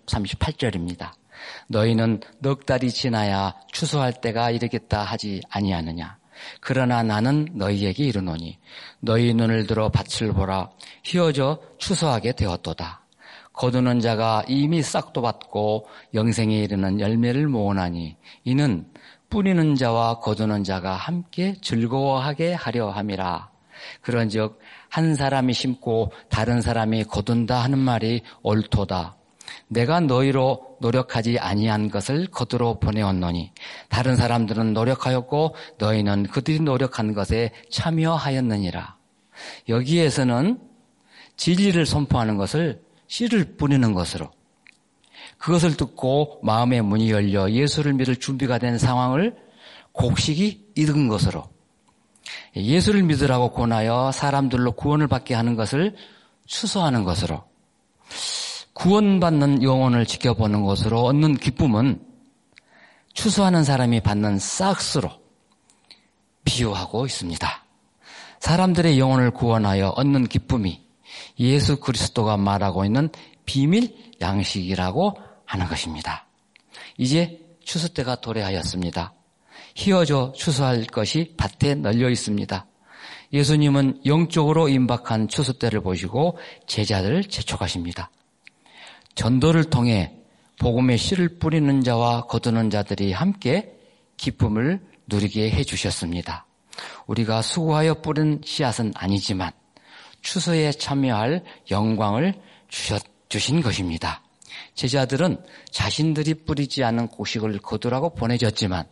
38절입니다. 0.05 1.11
너희는 1.67 2.21
넉 2.39 2.65
달이 2.65 2.91
지나야 2.91 3.55
추수할 3.71 4.13
때가 4.21 4.51
이르겠다 4.51 5.03
하지 5.03 5.41
아니하느냐. 5.49 6.17
그러나 6.61 7.03
나는 7.03 7.47
너희에게 7.53 8.05
이르노니 8.05 8.57
너희 8.99 9.33
눈을 9.33 9.67
들어 9.67 9.89
밭을 9.89 10.33
보라 10.33 10.69
휘어져 11.03 11.59
추수하게 11.77 12.33
되었도다. 12.33 13.02
거두는 13.53 13.99
자가 13.99 14.43
이미 14.47 14.81
싹도 14.81 15.21
받고 15.21 15.87
영생에 16.13 16.57
이르는 16.57 16.99
열매를 16.99 17.47
모으나니 17.47 18.17
이는 18.43 18.85
뿌리는 19.29 19.75
자와 19.75 20.19
거두는 20.19 20.63
자가 20.63 20.93
함께 20.93 21.55
즐거워하게 21.61 22.53
하려 22.53 22.89
함이라. 22.89 23.49
그런즉 24.01 24.59
한 24.89 25.15
사람이 25.15 25.53
심고 25.53 26.11
다른 26.29 26.61
사람이 26.61 27.05
거둔다 27.05 27.63
하는 27.63 27.79
말이 27.79 28.21
옳도다. 28.41 29.17
내가 29.67 29.99
너희로 29.99 30.77
노력하지 30.81 31.39
아니한 31.39 31.89
것을 31.89 32.27
거두러 32.27 32.79
보내었노니 32.79 33.51
다른 33.89 34.15
사람들은 34.15 34.73
노력하였고 34.73 35.55
너희는 35.79 36.23
그들이 36.23 36.59
노력한 36.59 37.13
것에 37.13 37.51
참여하였느니라. 37.71 38.97
여기에서는 39.69 40.59
진리를 41.37 41.85
선포하는 41.85 42.37
것을 42.37 42.81
씨를 43.13 43.57
뿌리는 43.57 43.93
것으로 43.93 44.31
그것을 45.37 45.77
듣고 45.77 46.39
마음의 46.41 46.81
문이 46.81 47.11
열려 47.11 47.51
예수를 47.51 47.93
믿을 47.93 48.15
준비가 48.15 48.57
된 48.57 48.79
상황을 48.79 49.35
곡식이 49.91 50.71
익은 50.73 51.09
것으로 51.09 51.43
예수를 52.55 53.03
믿으라고 53.03 53.51
권하여 53.51 54.11
사람들로 54.11 54.71
구원을 54.71 55.07
받게 55.07 55.35
하는 55.35 55.55
것을 55.55 55.95
추소하는 56.47 57.03
것으로 57.03 57.43
구원받는 58.73 59.61
영혼을 59.61 60.07
지켜보는 60.07 60.63
것으로 60.63 61.03
얻는 61.03 61.37
기쁨은 61.37 62.01
추수하는 63.13 63.63
사람이 63.63 64.01
받는 64.01 64.39
싹스로 64.39 65.11
비유하고 66.45 67.05
있습니다. 67.05 67.63
사람들의 68.39 68.97
영혼을 68.97 69.29
구원하여 69.29 69.89
얻는 69.89 70.29
기쁨이 70.29 70.82
예수 71.39 71.79
그리스도가 71.79 72.37
말하고 72.37 72.85
있는 72.85 73.09
비밀 73.45 73.95
양식이라고 74.21 75.17
하는 75.45 75.67
것입니다. 75.67 76.27
이제 76.97 77.39
추수 77.63 77.93
때가 77.93 78.21
도래하였습니다. 78.21 79.13
휘어져 79.75 80.33
추수할 80.35 80.85
것이 80.85 81.33
밭에 81.37 81.75
널려 81.75 82.09
있습니다. 82.09 82.65
예수님은 83.33 84.01
영적으로 84.05 84.69
임박한 84.69 85.27
추수 85.27 85.57
때를 85.57 85.81
보시고 85.81 86.37
제자들을 86.67 87.23
재촉하십니다. 87.25 88.11
전도를 89.15 89.65
통해 89.65 90.13
복음의 90.59 90.97
씨를 90.97 91.39
뿌리는 91.39 91.83
자와 91.83 92.25
거두는 92.27 92.69
자들이 92.69 93.11
함께 93.11 93.73
기쁨을 94.17 94.81
누리게 95.07 95.49
해 95.49 95.63
주셨습니다. 95.63 96.45
우리가 97.07 97.41
수고하여 97.41 97.95
뿌린 97.95 98.41
씨앗은 98.45 98.93
아니지만 98.95 99.51
추수에 100.23 100.71
참여할 100.71 101.43
영광을 101.69 102.33
주셨, 102.69 103.03
주신 103.29 103.61
것입니다. 103.61 104.23
제자들은 104.73 105.43
자신들이 105.69 106.45
뿌리지 106.45 106.83
않은 106.83 107.07
곡식을 107.09 107.59
거두라고 107.59 108.15
보내졌지만 108.15 108.85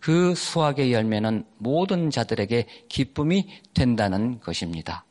그 0.00 0.34
수확의 0.34 0.92
열매는 0.92 1.44
모든 1.58 2.10
자들에게 2.10 2.66
기쁨이 2.88 3.48
된다는 3.74 4.40
것입니다. 4.40 5.04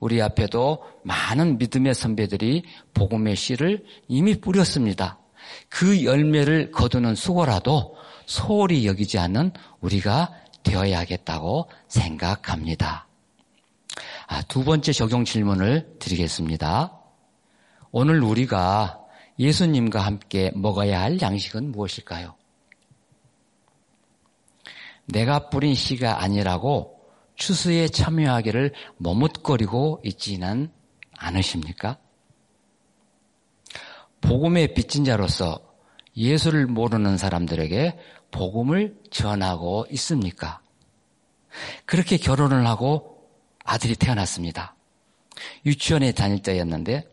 우리 0.00 0.20
앞에도 0.20 0.84
많은 1.04 1.58
믿음의 1.58 1.94
선배들이 1.94 2.64
복음의 2.94 3.36
씨를 3.36 3.84
이미 4.08 4.38
뿌렸습니다. 4.40 5.18
그 5.68 6.04
열매를 6.04 6.70
거두는 6.72 7.14
수고라도 7.14 7.96
소홀히 8.26 8.86
여기지 8.86 9.18
않는 9.18 9.52
우리가 9.80 10.32
되어야겠다고 10.62 11.70
생각합니다. 11.86 13.07
아, 14.28 14.42
두 14.42 14.62
번째 14.62 14.92
적용 14.92 15.24
질문을 15.24 15.96
드리겠습니다. 15.98 16.92
오늘 17.90 18.22
우리가 18.22 19.00
예수님과 19.38 20.00
함께 20.00 20.52
먹어야 20.54 21.00
할 21.00 21.18
양식은 21.20 21.72
무엇일까요? 21.72 22.34
내가 25.06 25.48
뿌린 25.48 25.74
씨가 25.74 26.22
아니라고 26.22 27.00
추수에 27.36 27.88
참여하기를 27.88 28.74
머뭇거리고 28.98 30.02
있지는 30.04 30.70
않으십니까? 31.16 31.96
복음의 34.20 34.74
빚진 34.74 35.06
자로서 35.06 35.58
예수를 36.14 36.66
모르는 36.66 37.16
사람들에게 37.16 37.98
복음을 38.30 39.00
전하고 39.10 39.86
있습니까? 39.92 40.60
그렇게 41.86 42.18
결혼을 42.18 42.66
하고 42.66 43.17
아들이 43.68 43.94
태어났습니다. 43.96 44.74
유치원에 45.66 46.12
다닐 46.12 46.42
때였는데 46.42 47.06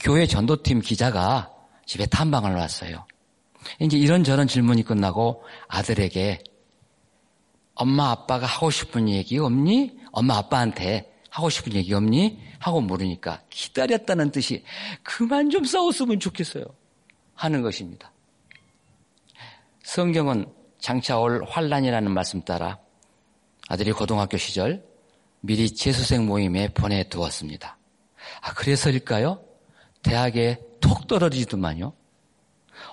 교회 0.00 0.24
전도팀 0.24 0.82
기자가 0.82 1.52
집에 1.84 2.06
탐방을 2.06 2.54
왔어요. 2.54 3.04
이제 3.80 3.98
이런저런 3.98 4.46
질문이 4.46 4.84
끝나고 4.84 5.42
아들에게 5.66 6.44
엄마 7.74 8.10
아빠가 8.10 8.46
하고 8.46 8.70
싶은 8.70 9.08
얘기 9.08 9.38
없니? 9.38 9.98
엄마 10.12 10.36
아빠한테 10.36 11.12
하고 11.28 11.50
싶은 11.50 11.74
얘기 11.74 11.92
없니? 11.92 12.38
하고 12.60 12.80
물으니까 12.80 13.42
기다렸다는 13.50 14.30
뜻이 14.30 14.62
그만 15.02 15.50
좀 15.50 15.64
싸웠으면 15.64 16.20
좋겠어요. 16.20 16.64
하는 17.34 17.62
것입니다. 17.62 18.12
성경은 19.82 20.46
장차 20.78 21.18
올 21.18 21.44
환란이라는 21.44 22.12
말씀 22.12 22.42
따라 22.42 22.78
아들이 23.68 23.90
고등학교 23.90 24.36
시절 24.36 24.89
미리 25.40 25.74
재수생 25.74 26.26
모임에 26.26 26.68
보내두었습니다. 26.68 27.78
아, 28.42 28.54
그래서일까요? 28.54 29.42
대학에 30.02 30.58
톡 30.80 31.06
떨어지더만요. 31.06 31.92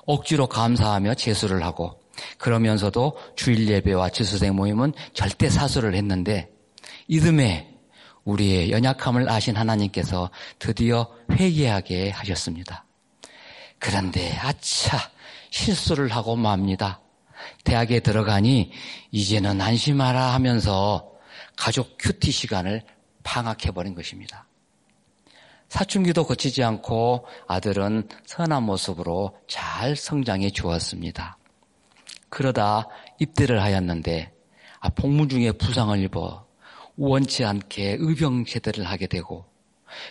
억지로 0.05 0.47
감사하며 0.47 1.15
재수를 1.15 1.63
하고 1.63 2.01
그러면서도 2.37 3.17
주일 3.35 3.69
예배와 3.69 4.09
지수생 4.09 4.55
모임은 4.55 4.93
절대 5.13 5.49
사수를 5.49 5.95
했는데 5.95 6.49
이듬해 7.07 7.67
우리의 8.23 8.71
연약함을 8.71 9.29
아신 9.29 9.55
하나님께서 9.55 10.29
드디어 10.59 11.09
회개하게 11.31 12.09
하셨습니다. 12.09 12.85
그런데 13.79 14.35
아차 14.37 14.97
실수를 15.49 16.09
하고 16.09 16.35
맙니다. 16.35 16.99
대학에 17.63 17.99
들어가니 17.99 18.71
이제는 19.11 19.61
안심하라 19.61 20.33
하면서 20.33 21.16
가족 21.57 21.97
큐티 21.99 22.31
시간을 22.31 22.83
방학해버린 23.23 23.93
것입니다. 23.93 24.47
사춘기도 25.67 26.25
거치지 26.25 26.63
않고 26.63 27.25
아들은 27.47 28.07
선한 28.25 28.63
모습으로 28.63 29.37
잘 29.47 29.97
성장해 29.97 30.51
주었습니다. 30.51 31.37
그러다 32.29 32.87
입대를 33.19 33.61
하였는데 33.61 34.31
아, 34.79 34.89
복무 34.89 35.27
중에 35.27 35.51
부상을 35.51 35.99
입어 36.03 36.45
원치 36.95 37.43
않게 37.43 37.97
의병 37.99 38.45
제대를 38.45 38.85
하게 38.85 39.07
되고 39.07 39.45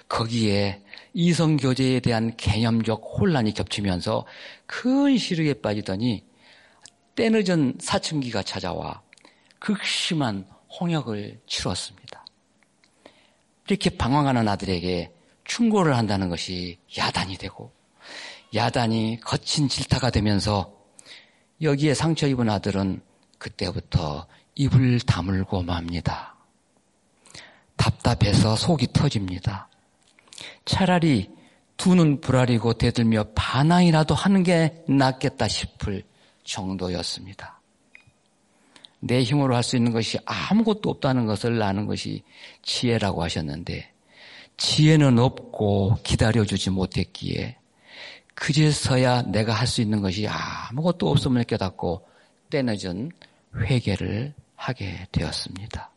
거기에 0.08 0.82
이성 1.14 1.56
교제에 1.56 2.00
대한 2.00 2.36
개념적 2.36 3.02
혼란이 3.02 3.54
겹치면서 3.54 4.26
큰 4.66 5.16
시류에 5.16 5.54
빠지더니 5.54 6.24
때늦은 7.14 7.78
사춘기가 7.80 8.42
찾아와 8.42 9.02
극심한 9.58 10.46
홍역을 10.78 11.40
치렀습니다. 11.46 12.24
이렇게 13.68 13.90
방황하는 13.90 14.48
아들에게 14.48 15.12
충고를 15.44 15.96
한다는 15.96 16.28
것이 16.28 16.78
야단이 16.96 17.36
되고 17.36 17.72
야단이 18.54 19.20
거친 19.20 19.68
질타가 19.68 20.10
되면서 20.10 20.72
여기에 21.62 21.94
상처 21.94 22.26
입은 22.26 22.48
아들은 22.50 23.02
그때부터 23.38 24.26
입을 24.54 25.00
다물고 25.00 25.62
맙니다. 25.62 26.36
답답해서 27.76 28.56
속이 28.56 28.88
터집니다. 28.92 29.68
차라리 30.64 31.30
두 31.76 31.94
눈 31.94 32.20
부라리고 32.20 32.72
대들며 32.72 33.24
반항이라도 33.34 34.14
하는 34.14 34.42
게 34.42 34.82
낫겠다 34.88 35.46
싶을 35.46 36.02
정도였습니다. 36.44 37.55
내 39.06 39.22
힘으로 39.22 39.54
할 39.54 39.62
수 39.62 39.76
있는 39.76 39.92
것이 39.92 40.18
아무것도 40.24 40.90
없다는 40.90 41.26
것을 41.26 41.60
아는 41.62 41.86
것이 41.86 42.22
지혜라고 42.62 43.22
하셨는데 43.22 43.90
지혜는 44.56 45.18
없고 45.18 45.98
기다려주지 46.02 46.70
못했기에 46.70 47.56
그제서야 48.34 49.22
내가 49.22 49.52
할 49.54 49.66
수 49.66 49.80
있는 49.80 50.00
것이 50.00 50.26
아무것도 50.28 51.10
없음을 51.10 51.44
깨닫고 51.44 52.06
때늦은 52.50 53.10
회개를 53.56 54.34
하게 54.56 55.06
되었습니다. 55.12 55.90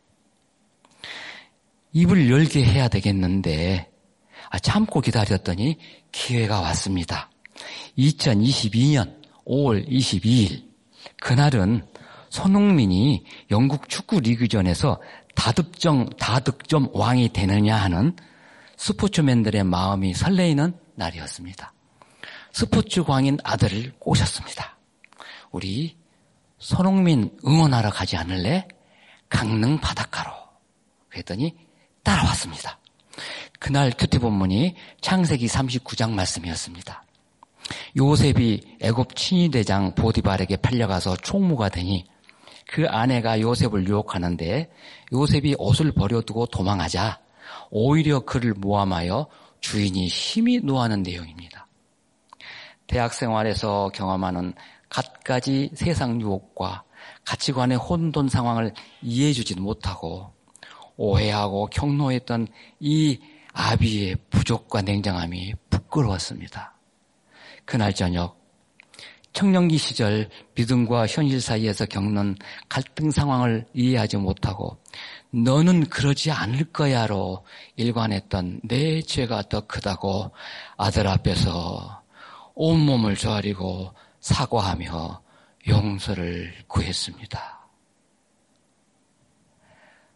입을 1.92 2.30
열게 2.30 2.64
해야 2.64 2.88
되겠는데 2.88 3.90
아, 4.50 4.58
참고 4.58 5.00
기다렸더니 5.00 5.76
기회가 6.12 6.60
왔습니다. 6.60 7.30
2022년 7.98 9.14
5월 9.46 9.86
22일 9.88 10.64
그날은 11.20 11.84
손흥민이 12.30 13.24
영국 13.50 13.88
축구 13.88 14.20
리그전에서 14.20 15.00
다득점 15.34 16.10
다득점 16.18 16.90
왕이 16.92 17.32
되느냐 17.32 17.76
하는 17.76 18.16
스포츠맨들의 18.76 19.64
마음이 19.64 20.14
설레이는 20.14 20.74
날이었습니다. 20.94 21.72
스포츠 22.52 23.04
광인 23.04 23.38
아들을 23.44 23.92
꼬셨습니다. 23.98 24.78
우리 25.50 25.96
손흥민 26.58 27.36
응원하러 27.46 27.90
가지 27.90 28.16
않을래? 28.16 28.66
강릉 29.28 29.78
바닷가로. 29.80 30.32
했더니 31.14 31.56
따라왔습니다. 32.02 32.78
그날 33.58 33.92
큐티 33.96 34.18
본문이 34.18 34.76
창세기 35.00 35.46
39장 35.46 36.12
말씀이었습니다. 36.12 37.04
요셉이 37.96 38.78
애굽 38.80 39.16
친위대장 39.16 39.94
보디발에게 39.94 40.56
팔려가서 40.56 41.16
총무가 41.16 41.68
되니 41.68 42.06
그 42.70 42.86
아내가 42.88 43.40
요셉을 43.40 43.88
유혹하는데 43.88 44.70
요셉이 45.12 45.56
옷을 45.58 45.90
버려두고 45.90 46.46
도망하자 46.46 47.18
오히려 47.70 48.20
그를 48.20 48.54
모함하여 48.54 49.26
주인이 49.60 50.06
힘이 50.06 50.60
노하는 50.60 51.02
내용입니다. 51.02 51.66
대학 52.86 53.12
생활에서 53.12 53.90
경험하는 53.92 54.54
갖가지 54.88 55.72
세상 55.74 56.20
유혹과 56.20 56.84
가치관의 57.24 57.76
혼돈 57.76 58.28
상황을 58.28 58.72
이해해 59.02 59.32
주지 59.32 59.58
못하고 59.58 60.32
오해하고 60.96 61.66
경노했던 61.66 62.46
이 62.78 63.18
아비의 63.52 64.16
부족과 64.30 64.82
냉정함이 64.82 65.54
부끄러웠습니다. 65.70 66.74
그날 67.64 67.92
저녁 67.92 68.39
청년기 69.32 69.78
시절 69.78 70.28
믿음과 70.54 71.06
현실 71.06 71.40
사이에서 71.40 71.86
겪는 71.86 72.36
갈등 72.68 73.10
상황을 73.10 73.66
이해하지 73.74 74.16
못하고 74.16 74.76
너는 75.30 75.88
그러지 75.88 76.30
않을 76.30 76.72
거야로 76.72 77.44
일관했던 77.76 78.60
내 78.64 79.00
죄가 79.02 79.42
더 79.48 79.60
크다고 79.66 80.32
아들 80.76 81.06
앞에서 81.06 82.02
온몸을 82.54 83.16
조아리고 83.16 83.94
사과하며 84.20 85.22
용서를 85.68 86.52
구했습니다. 86.66 87.60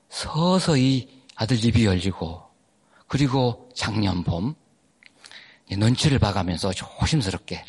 서서히 0.09 1.23
아들 1.37 1.65
입이 1.65 1.85
열리고 1.85 2.43
그리고 3.07 3.69
작년 3.75 4.25
봄 4.25 4.55
눈치를 5.71 6.19
봐가면서 6.19 6.73
조심스럽게 6.73 7.65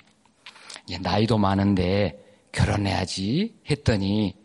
나이도 1.02 1.38
많은데 1.38 2.24
결혼해야지 2.52 3.56
했더니 3.70 4.36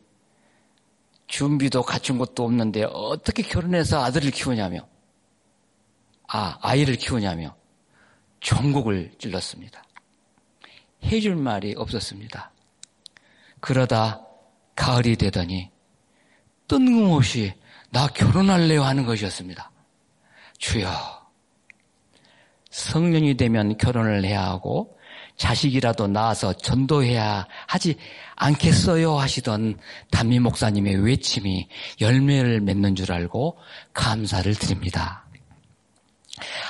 준비도 1.26 1.82
갖춘 1.82 2.18
것도 2.18 2.44
없는데 2.44 2.84
어떻게 2.84 3.42
결혼해서 3.42 4.02
아들을 4.02 4.30
키우냐며 4.32 4.88
아 6.26 6.58
아이를 6.60 6.96
키우냐며 6.96 7.54
종국을 8.40 9.12
찔렀습니다. 9.18 9.82
해줄 11.04 11.36
말이 11.36 11.74
없었습니다. 11.76 12.52
그러다 13.60 14.26
가을이 14.74 15.16
되더니 15.16 15.70
뜬금없이 16.66 17.52
나 17.90 18.06
결혼할래요 18.06 18.82
하는 18.82 19.04
것이었습니다. 19.04 19.70
주여, 20.58 20.90
성년이 22.70 23.36
되면 23.36 23.76
결혼을 23.76 24.24
해야 24.24 24.44
하고 24.44 24.98
자식이라도 25.40 26.06
낳아서 26.06 26.52
전도해야 26.52 27.46
하지 27.66 27.96
않겠어요 28.36 29.16
하시던 29.16 29.78
담임 30.10 30.42
목사님의 30.42 31.02
외침이 31.02 31.66
열매를 31.98 32.60
맺는 32.60 32.94
줄 32.94 33.10
알고 33.10 33.56
감사를 33.94 34.54
드립니다. 34.54 35.24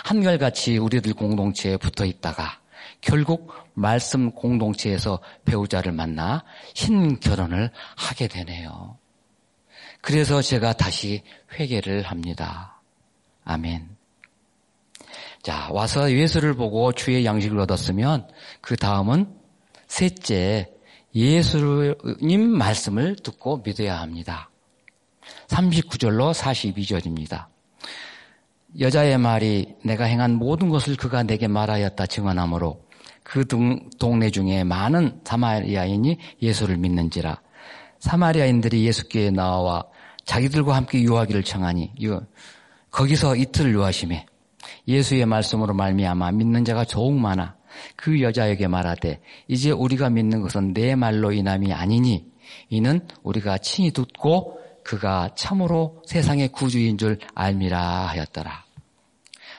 한결같이 0.04 0.78
우리들 0.78 1.14
공동체에 1.14 1.76
붙어 1.78 2.04
있다가 2.04 2.60
결국 3.00 3.52
말씀 3.74 4.30
공동체에서 4.30 5.18
배우자를 5.44 5.90
만나 5.90 6.44
신결혼을 6.74 7.72
하게 7.96 8.28
되네요. 8.28 8.96
그래서 10.00 10.42
제가 10.42 10.74
다시 10.74 11.24
회개를 11.58 12.02
합니다. 12.02 12.80
아멘. 13.44 13.99
자, 15.42 15.68
와서 15.70 16.12
예수를 16.12 16.54
보고 16.54 16.92
주의 16.92 17.24
양식을 17.24 17.58
얻었으면 17.60 18.28
그 18.60 18.76
다음은 18.76 19.26
셋째, 19.86 20.70
예수님 21.14 22.40
말씀을 22.40 23.16
듣고 23.16 23.62
믿어야 23.64 24.00
합니다. 24.00 24.50
39절로 25.48 26.34
42절입니다. 26.34 27.46
여자의 28.78 29.18
말이 29.18 29.74
내가 29.82 30.04
행한 30.04 30.34
모든 30.36 30.68
것을 30.68 30.96
그가 30.96 31.22
내게 31.22 31.48
말하였다 31.48 32.06
증언하므로 32.06 32.84
그 33.22 33.44
동네 33.98 34.30
중에 34.30 34.62
많은 34.62 35.20
사마리아인이 35.24 36.18
예수를 36.42 36.76
믿는지라 36.76 37.40
사마리아인들이 37.98 38.86
예수께 38.86 39.30
나와 39.30 39.84
자기들과 40.24 40.76
함께 40.76 41.02
유하기를 41.02 41.42
청하니 41.42 41.92
거기서 42.90 43.36
이틀 43.36 43.72
유하심에 43.72 44.26
예수의 44.88 45.26
말씀으로 45.26 45.74
말미암아 45.74 46.32
믿는 46.32 46.64
자가 46.64 46.84
조욱 46.84 47.14
많아 47.14 47.56
그 47.96 48.20
여자에게 48.20 48.68
말하되 48.68 49.20
이제 49.48 49.70
우리가 49.70 50.10
믿는 50.10 50.42
것은 50.42 50.72
내 50.72 50.94
말로 50.94 51.32
인함이 51.32 51.72
아니니 51.72 52.26
이는 52.68 53.06
우리가 53.22 53.58
친히 53.58 53.92
듣고 53.92 54.58
그가 54.82 55.30
참으로 55.34 56.02
세상의 56.06 56.48
구주인 56.48 56.98
줄 56.98 57.18
알미라 57.34 57.78
하였더라. 57.78 58.64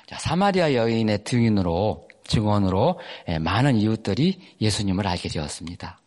자, 0.08 0.18
사마리아 0.20 0.74
여인의 0.74 1.24
등인으로 1.24 2.08
증언으로 2.26 3.00
예, 3.30 3.40
많은 3.40 3.78
이웃들이 3.78 4.40
예수님을 4.60 5.08
알게 5.08 5.30
되었습니다. 5.30 6.00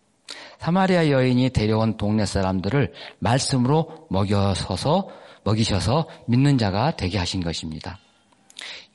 사마리아 0.58 1.10
여인이 1.10 1.50
데려온 1.50 1.96
동네 1.96 2.26
사람들을 2.26 2.92
말씀으로 3.18 4.06
먹여서서 4.10 5.08
먹이셔서 5.44 6.08
믿는 6.26 6.58
자가 6.58 6.96
되게 6.96 7.18
하신 7.18 7.42
것입니다. 7.42 7.98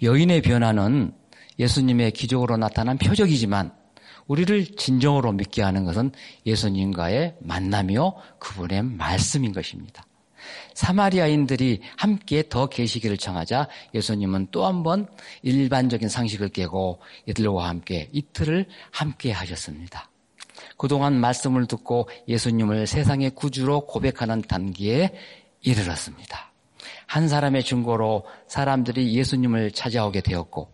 여인의 0.01 0.41
변화는 0.41 1.13
예수님의 1.59 2.11
기적으로 2.11 2.57
나타난 2.57 2.97
표적이지만 2.97 3.71
우리를 4.27 4.75
진정으로 4.75 5.31
믿게 5.33 5.61
하는 5.63 5.85
것은 5.85 6.11
예수님과의 6.45 7.35
만남이요 7.41 8.13
그분의 8.39 8.83
말씀인 8.83 9.53
것입니다. 9.53 10.05
사마리아인들이 10.73 11.81
함께 11.97 12.43
더 12.47 12.67
계시기를 12.67 13.17
청하자 13.17 13.67
예수님은 13.93 14.47
또 14.51 14.65
한 14.65 14.83
번 14.83 15.07
일반적인 15.41 16.07
상식을 16.07 16.49
깨고 16.49 16.99
이들과 17.25 17.67
함께 17.67 18.07
이틀을 18.13 18.65
함께 18.91 19.31
하셨습니다. 19.31 20.09
그동안 20.77 21.19
말씀을 21.19 21.65
듣고 21.67 22.07
예수님을 22.27 22.87
세상의 22.87 23.31
구주로 23.31 23.85
고백하는 23.85 24.41
단계에 24.43 25.11
이르렀습니다. 25.61 26.48
한 27.05 27.27
사람의 27.27 27.63
증거로 27.63 28.25
사람들이 28.47 29.15
예수님을 29.15 29.71
찾아오게 29.71 30.21
되었고 30.21 30.71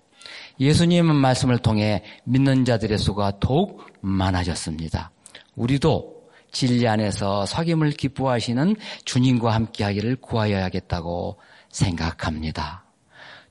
예수님의 0.60 1.16
말씀을 1.16 1.58
통해 1.60 2.04
믿는 2.24 2.66
자들의 2.66 2.98
수가 2.98 3.40
더욱 3.40 3.86
많아졌습니다. 4.02 5.12
우리도 5.56 6.16
진리 6.52 6.88
안에서 6.88 7.44
사귐을 7.46 7.98
기뻐하시는 7.98 8.76
주님과 9.04 9.54
함께하기를 9.54 10.18
구하여야겠다고 10.18 11.38
생각합니다. 11.70 12.86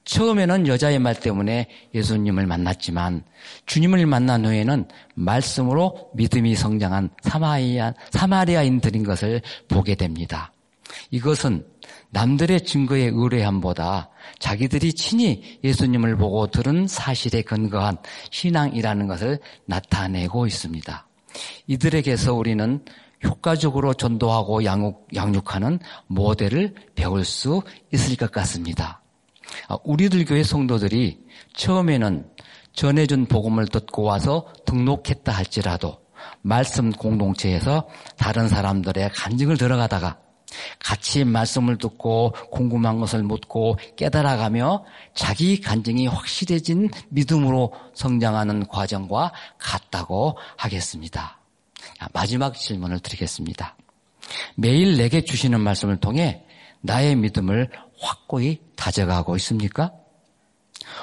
처음에는 0.05 0.69
여자의 0.69 0.99
말 0.99 1.19
때문에 1.19 1.69
예수님을 1.95 2.47
만났지만 2.47 3.25
주님을 3.67 4.07
만난 4.07 4.45
후에는 4.45 4.89
말씀으로 5.15 6.11
믿음이 6.15 6.55
성장한 6.55 7.11
사마리아, 7.23 7.95
사마리아인들인 8.11 9.03
것을 9.05 9.41
보게 9.69 9.95
됩니다. 9.95 10.53
이것은 11.11 11.67
남들의 12.15 12.65
증거에 12.65 13.11
의뢰함보다 13.13 14.09
자기들이 14.39 14.95
친히 14.95 15.59
예수님을 15.65 16.17
보고 16.17 16.47
들은 16.47 16.87
사실에 16.87 17.43
근거한 17.43 17.99
신앙이라는 18.31 19.09
것을 19.09 19.41
나타내고 19.67 20.47
있습니다. 20.47 21.09
이들에게서 21.67 22.35
우리는 22.35 22.85
효과적으로 23.25 23.95
전도하고 23.95 24.65
양육, 24.65 25.09
양육하는 25.13 25.81
모델을 26.07 26.75
배울 26.95 27.25
수 27.25 27.63
있을 27.93 28.17
것 28.17 28.31
같습니다. 28.31 29.03
아, 29.69 29.77
우리들 29.83 30.25
교회 30.25 30.45
성도들이 30.45 31.19
처음에는 31.57 32.31
전해준 32.75 33.27
복음을 33.27 33.67
듣고 33.67 34.03
와서 34.03 34.47
등록했다 34.67 35.33
할지라도 35.33 35.99
말씀 36.43 36.93
공동체에서 36.93 37.89
다른 38.17 38.49
사람들의 38.49 39.11
간증을 39.11 39.59
들어가다가 39.59 40.24
같이 40.79 41.25
말씀을 41.25 41.79
듣고 41.79 42.33
궁금한 42.51 42.99
것을 43.01 43.23
묻고 43.23 43.79
깨달아가며 43.97 44.85
자기 45.15 45.61
간증이 45.61 46.07
확실해진 46.07 46.91
믿음으로 47.11 47.73
성장하는 47.95 48.67
과정과 48.67 49.33
같다고 49.59 50.39
하겠습니다. 50.57 51.39
마지막 52.13 52.55
질문을 52.55 53.01
드리겠습니다. 53.01 53.77
매일 54.57 54.97
내게 54.97 55.23
주시는 55.23 55.61
말씀을 55.61 55.99
통해 55.99 56.45
나의 56.81 57.17
믿음을 57.17 57.71
확고히 57.99 58.61
다져가고 58.77 59.37
있습니까? 59.37 59.93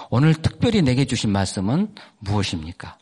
오늘 0.09 0.35
특별히 0.35 0.81
내게 0.81 1.05
주신 1.05 1.31
말씀은 1.31 1.95
무엇입니까? 2.19 2.97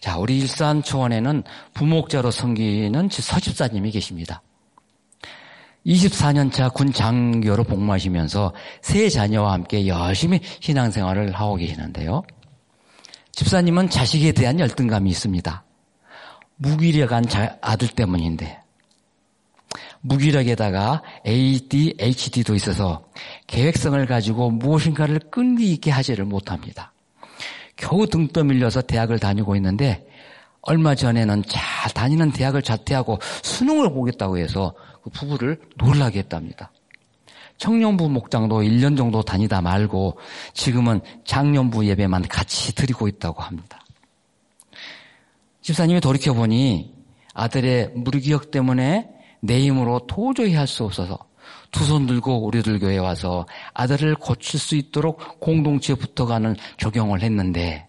자, 0.00 0.16
우리 0.18 0.38
일산 0.38 0.82
초원에는 0.82 1.44
부목자로 1.74 2.30
섬기는 2.30 3.08
서집사님이 3.10 3.90
계십니다. 3.90 4.42
24년차 5.86 6.72
군 6.72 6.92
장교로 6.92 7.64
복무하시면서 7.64 8.52
세 8.82 9.08
자녀와 9.08 9.52
함께 9.52 9.86
열심히 9.86 10.40
신앙생활을 10.60 11.32
하고 11.32 11.56
계시는데요. 11.56 12.22
집사님은 13.32 13.90
자식에 13.90 14.32
대한 14.32 14.60
열등감이 14.60 15.08
있습니다. 15.10 15.64
무기력한 16.56 17.24
아들 17.62 17.88
때문인데 17.88 18.60
무기력에다가 20.02 21.02
ADHD도 21.26 22.54
있어서 22.54 23.04
계획성을 23.46 24.04
가지고 24.06 24.50
무엇인가를 24.50 25.20
끈기 25.30 25.72
있게 25.72 25.90
하지를 25.90 26.24
못합니다. 26.24 26.92
겨우 27.76 28.06
등 28.06 28.28
떠밀려서 28.28 28.82
대학을 28.82 29.18
다니고 29.18 29.56
있는데 29.56 30.06
얼마 30.62 30.94
전에는 30.94 31.44
잘 31.48 31.90
다니는 31.92 32.32
대학을 32.32 32.62
자퇴하고 32.62 33.18
수능을 33.42 33.92
보겠다고 33.92 34.38
해서 34.38 34.74
그 35.02 35.10
부부를 35.10 35.60
놀라게 35.76 36.20
했답니다. 36.20 36.70
청년부 37.58 38.08
목장도 38.08 38.62
1년 38.62 38.96
정도 38.96 39.22
다니다 39.22 39.60
말고 39.60 40.18
지금은 40.54 41.00
장년부 41.24 41.86
예배만 41.86 42.22
같이 42.28 42.74
드리고 42.74 43.06
있다고 43.08 43.42
합니다. 43.42 43.80
집사님이 45.60 46.00
돌이켜보니 46.00 46.94
아들의 47.34 47.90
무기력 47.94 48.50
때문에 48.50 49.10
내 49.40 49.60
힘으로 49.60 50.00
도저히 50.06 50.54
할 50.54 50.66
수 50.66 50.84
없어서 50.84 51.18
두 51.70 51.84
손 51.84 52.06
들고 52.06 52.44
우리들 52.46 52.78
교회에 52.78 52.98
와서 52.98 53.46
아들을 53.74 54.16
고칠 54.16 54.58
수 54.58 54.74
있도록 54.76 55.38
공동체에 55.40 55.96
붙어가는 55.96 56.56
적용을 56.78 57.22
했는데 57.22 57.86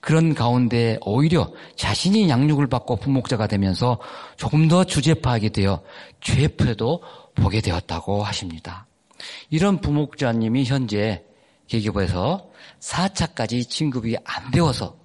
그런 0.00 0.34
가운데 0.34 0.98
오히려 1.02 1.52
자신이 1.76 2.28
양육을 2.28 2.66
받고 2.66 2.96
부목자가 2.96 3.46
되면서 3.46 3.98
조금 4.36 4.68
더 4.68 4.84
주제 4.84 5.14
파악이 5.14 5.50
되어 5.50 5.82
죄표도 6.20 7.02
보게 7.34 7.60
되었다고 7.60 8.22
하십니다. 8.24 8.86
이런 9.50 9.80
부목자님이 9.80 10.64
현재 10.64 11.24
계기부에서 11.68 12.48
4차까지 12.80 13.68
진급이 13.68 14.16
안 14.24 14.50
되어서 14.50 14.96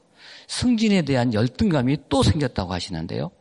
승진에 0.47 1.03
대한 1.03 1.33
열등감이 1.33 1.97
또 2.09 2.23
생겼다고 2.23 2.73
하시는데요. 2.73 3.31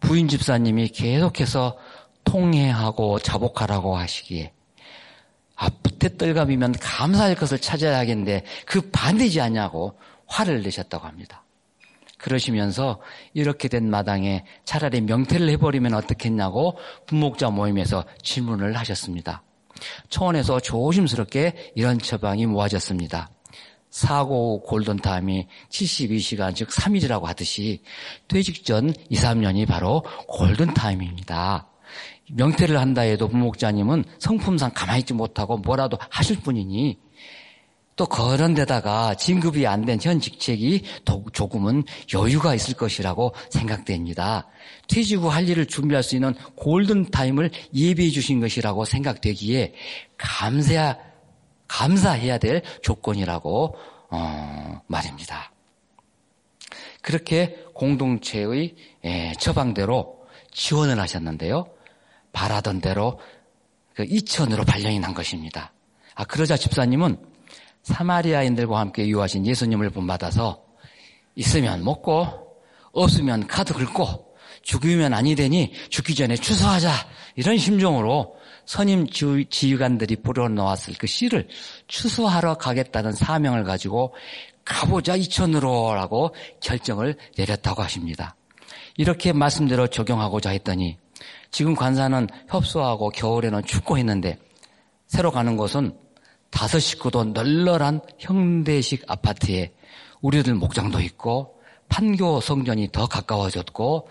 부인 0.00 0.28
집사님이 0.28 0.88
계속해서 0.88 1.78
통해하고 2.24 3.18
자복하라고 3.18 3.96
하시기에 3.96 4.52
아, 5.56 5.68
부태 5.82 6.16
떨감이면 6.16 6.72
감사할 6.80 7.36
것을 7.36 7.58
찾아야겠는데 7.60 8.44
그 8.66 8.90
반대지 8.90 9.40
않냐고 9.40 9.96
화를 10.32 10.62
내셨다고 10.62 11.06
합니다. 11.06 11.44
그러시면서 12.18 13.00
이렇게 13.34 13.68
된 13.68 13.90
마당에 13.90 14.44
차라리 14.64 15.00
명태를 15.00 15.48
해버리면 15.50 15.92
어떻겠냐고 15.92 16.78
부목자 17.06 17.50
모임에서 17.50 18.04
질문을 18.22 18.76
하셨습니다. 18.78 19.42
초원에서 20.08 20.60
조심스럽게 20.60 21.72
이런 21.74 21.98
처방이 21.98 22.46
모아졌습니다. 22.46 23.28
사고 23.90 24.62
골든타임이 24.62 25.48
72시간 25.68 26.54
즉 26.54 26.68
3일이라고 26.68 27.24
하듯이 27.24 27.82
퇴직 28.28 28.64
전 28.64 28.94
2, 29.10 29.16
3년이 29.16 29.66
바로 29.66 30.02
골든타임입니다. 30.28 31.68
명태를 32.32 32.80
한다 32.80 33.02
해도 33.02 33.28
부목자님은 33.28 34.04
성품상 34.18 34.70
가만히 34.74 35.00
있지 35.00 35.12
못하고 35.12 35.58
뭐라도 35.58 35.98
하실 36.08 36.40
분이니 36.40 36.98
또 37.96 38.06
그런 38.06 38.54
데다가 38.54 39.14
진급이 39.14 39.66
안 39.66 39.84
된 39.84 39.98
현 40.02 40.18
직책이 40.20 40.82
조금은 41.32 41.84
여유가 42.14 42.54
있을 42.54 42.74
것이라고 42.74 43.34
생각됩니다. 43.50 44.48
퇴직 44.88 45.20
후 45.20 45.28
할 45.28 45.48
일을 45.48 45.66
준비할 45.66 46.02
수 46.02 46.14
있는 46.14 46.34
골든타임을 46.56 47.50
예비해 47.74 48.10
주신 48.10 48.40
것이라고 48.40 48.84
생각되기에 48.84 49.74
감사, 50.16 50.98
감사해야 51.68 52.38
될 52.38 52.62
조건이라고 52.82 53.76
어, 54.10 54.80
말입니다. 54.86 55.52
그렇게 57.02 57.64
공동체의 57.74 58.74
예, 59.04 59.32
처방대로 59.38 60.18
지원을 60.52 61.00
하셨는데요. 61.00 61.66
바라던 62.32 62.80
대로 62.80 63.18
그 63.94 64.04
이천으로 64.08 64.64
발령이 64.64 65.00
난 65.00 65.12
것입니다. 65.14 65.72
아, 66.14 66.24
그러자 66.24 66.56
집사님은 66.56 67.31
사마리아인들과 67.82 68.78
함께 68.78 69.06
유하신 69.08 69.46
예수님을 69.46 69.90
본받아서 69.90 70.62
있으면 71.34 71.84
먹고 71.84 72.26
없으면 72.92 73.46
카드 73.46 73.72
긁고 73.74 74.32
죽이면 74.62 75.14
아니 75.14 75.34
되니 75.34 75.72
죽기 75.90 76.14
전에 76.14 76.36
추수하자 76.36 76.90
이런 77.36 77.58
심정으로 77.58 78.36
선임 78.64 79.08
지휘 79.08 79.76
관들이 79.76 80.16
불어놓았을 80.16 80.94
그 80.98 81.06
씨를 81.06 81.48
추수하러 81.88 82.54
가겠다는 82.54 83.12
사명을 83.12 83.64
가지고 83.64 84.14
가보자 84.64 85.16
이천으로라고 85.16 86.34
결정을 86.60 87.16
내렸다고 87.36 87.82
하십니다. 87.82 88.36
이렇게 88.96 89.32
말씀대로 89.32 89.88
적용하고자 89.88 90.50
했더니 90.50 90.98
지금 91.50 91.74
관사는 91.74 92.28
협소하고 92.48 93.10
겨울에는 93.10 93.64
춥고 93.64 93.98
했는데 93.98 94.38
새로 95.08 95.30
가는 95.32 95.56
곳은 95.56 95.96
다섯 96.52 96.78
식구도 96.78 97.24
널널한 97.24 98.00
형대식 98.18 99.10
아파트에 99.10 99.72
우리들 100.20 100.54
목장도 100.54 101.00
있고 101.00 101.60
판교 101.88 102.40
성전이 102.40 102.90
더 102.92 103.06
가까워졌고 103.06 104.08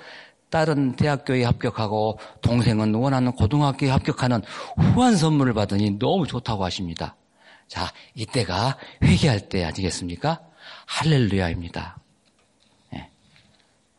딸은 0.49 0.97
대학교에 0.97 1.45
합격하고 1.45 2.19
동생은 2.41 2.93
원하는 2.95 3.31
고등학교에 3.31 3.89
합격하는 3.89 4.41
후한 4.75 5.15
선물을 5.15 5.53
받으니 5.53 5.97
너무 5.97 6.27
좋다고 6.27 6.65
하십니다. 6.65 7.15
자, 7.67 7.89
이때가 8.15 8.77
회개할 9.01 9.47
때 9.47 9.63
아니겠습니까? 9.63 10.41
할렐루야입니다. 10.87 11.97
네. 12.91 13.09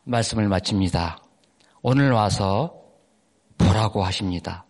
말씀을 0.03 0.47
마칩니다. 0.47 1.17
오늘 1.81 2.11
와서 2.11 2.75
보라고 3.57 4.03
하십니다. 4.03 4.65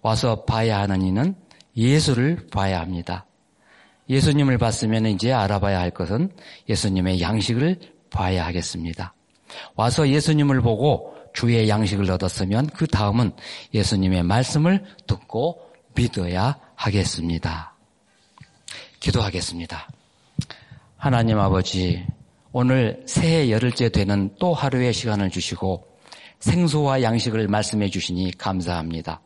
와서 0.00 0.44
봐야 0.46 0.78
하는 0.78 1.02
이는 1.02 1.34
예수를 1.76 2.46
봐야 2.50 2.80
합니다. 2.80 3.26
예수님을 4.08 4.58
봤으면 4.58 5.06
이제 5.06 5.32
알아봐야 5.32 5.80
할 5.80 5.90
것은 5.90 6.30
예수님의 6.68 7.20
양식을 7.20 7.80
봐야 8.10 8.46
하겠습니다. 8.46 9.14
와서 9.74 10.08
예수님을 10.08 10.60
보고 10.60 11.14
주의 11.34 11.68
양식을 11.68 12.10
얻었으면 12.10 12.68
그 12.68 12.86
다음은 12.86 13.32
예수님의 13.74 14.22
말씀을 14.22 14.84
듣고 15.06 15.60
믿어야 15.94 16.58
하겠습니다. 16.74 17.74
기도하겠습니다. 19.00 19.88
하나님 20.96 21.38
아버지, 21.38 22.06
오늘 22.52 23.02
새해 23.06 23.50
열흘째 23.50 23.90
되는 23.90 24.34
또 24.38 24.54
하루의 24.54 24.92
시간을 24.92 25.30
주시고 25.30 25.86
생소와 26.40 27.02
양식을 27.02 27.48
말씀해 27.48 27.90
주시니 27.90 28.32
감사합니다. 28.38 29.20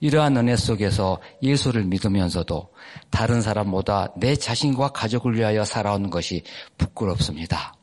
이러한 0.00 0.36
은혜 0.36 0.56
속에서 0.56 1.20
예수를 1.42 1.84
믿으면서도 1.84 2.68
다른 3.10 3.42
사람보다 3.42 4.14
내 4.16 4.36
자신과 4.36 4.88
가족을 4.88 5.36
위하여 5.36 5.64
살아온 5.64 6.10
것이 6.10 6.42
부끄럽습니다. 6.76 7.74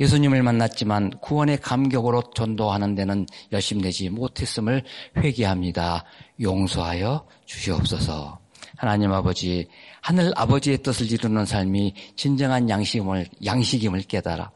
예수님을 0.00 0.42
만났지만 0.42 1.10
구원의 1.20 1.58
감격으로 1.58 2.22
전도하는 2.34 2.94
데는 2.94 3.26
열심내지 3.52 4.10
못했음을 4.10 4.84
회개합니다. 5.16 6.04
용서하여 6.40 7.26
주시옵소서. 7.46 8.38
하나님 8.76 9.12
아버지, 9.12 9.68
하늘 10.02 10.32
아버지의 10.36 10.78
뜻을 10.78 11.10
이루는 11.10 11.46
삶이 11.46 11.94
진정한 12.14 12.68
양식임을, 12.68 13.26
양식임을 13.44 14.02
깨달아 14.02 14.50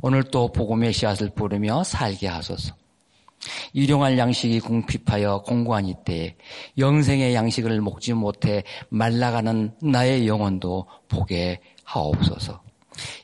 오늘 0.00 0.24
또 0.24 0.50
복음의 0.50 0.94
씨앗을 0.94 1.30
뿌리며 1.34 1.84
살게 1.84 2.26
하소서. 2.26 2.79
일용할 3.72 4.18
양식이 4.18 4.60
궁핍하여 4.60 5.42
공고한 5.42 5.86
이때에 5.86 6.36
영생의 6.78 7.34
양식을 7.34 7.80
먹지 7.80 8.12
못해 8.12 8.64
말라가는 8.90 9.74
나의 9.82 10.26
영혼도 10.26 10.86
보게 11.08 11.60
하옵소서. 11.84 12.60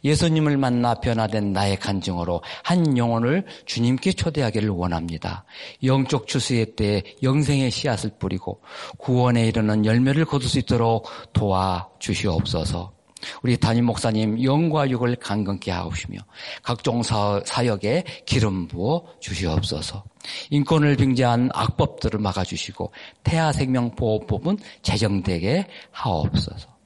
예수님을 0.05 0.57
만나 0.57 0.95
변화된 0.95 1.53
나의 1.53 1.77
간증으로 1.77 2.43
한 2.63 2.97
영혼을 2.97 3.45
주님께 3.67 4.13
초대하기를 4.13 4.71
원합니다. 4.71 5.45
영적 5.85 6.27
추수의 6.27 6.77
때에 6.77 7.03
영생의 7.23 7.71
씨앗을 7.71 8.13
뿌리고 8.19 8.63
구원에 8.97 9.47
이르는 9.47 9.85
열매를 9.85 10.25
거둘 10.25 10.49
수 10.49 10.59
있도록 10.59 11.07
도와 11.33 11.89
주시옵소서. 11.99 12.96
우리 13.43 13.57
담임 13.57 13.87
목사님 13.87 14.43
영과 14.43 14.89
육을 14.89 15.17
강건케 15.17 15.71
하옵시며 15.71 16.19
각종 16.63 17.03
사역에 17.03 18.05
기름 18.27 18.69
부어 18.69 19.05
주시옵소서. 19.21 20.05
인권을 20.51 20.97
빙자한 20.97 21.51
악법들을 21.53 22.19
막아주시고 22.21 22.93
태아 23.23 23.53
생명 23.53 23.95
보호법은 23.95 24.59
제정되게 24.83 25.67
하옵소서. 25.93 26.77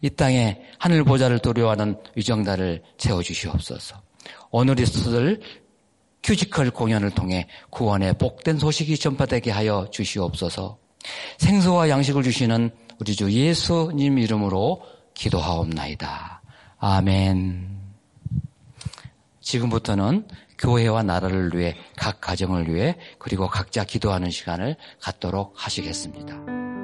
이 0.00 0.10
땅에 0.10 0.60
하늘 0.78 1.04
보좌를 1.04 1.38
도려하는 1.40 1.96
위정자를 2.14 2.82
세워 2.96 3.22
주시옵소서. 3.22 4.00
오늘 4.50 4.78
있을 4.78 5.40
뮤지컬 6.26 6.70
공연을 6.70 7.10
통해 7.10 7.46
구원의 7.70 8.14
복된 8.18 8.58
소식이 8.58 8.96
전파되게 8.96 9.50
하여 9.50 9.88
주시옵소서. 9.90 10.78
생수와 11.38 11.90
양식을 11.90 12.22
주시는 12.22 12.70
우리 12.98 13.14
주 13.14 13.30
예수님 13.30 14.18
이름으로 14.18 14.80
기도하옵나이다. 15.14 16.42
아멘. 16.78 17.74
지금부터는 19.40 20.28
교회와 20.58 21.02
나라를 21.02 21.54
위해 21.54 21.76
각 21.96 22.20
가정을 22.20 22.72
위해 22.72 22.96
그리고 23.18 23.48
각자 23.48 23.84
기도하는 23.84 24.30
시간을 24.30 24.76
갖도록 25.00 25.54
하시겠습니다. 25.56 26.83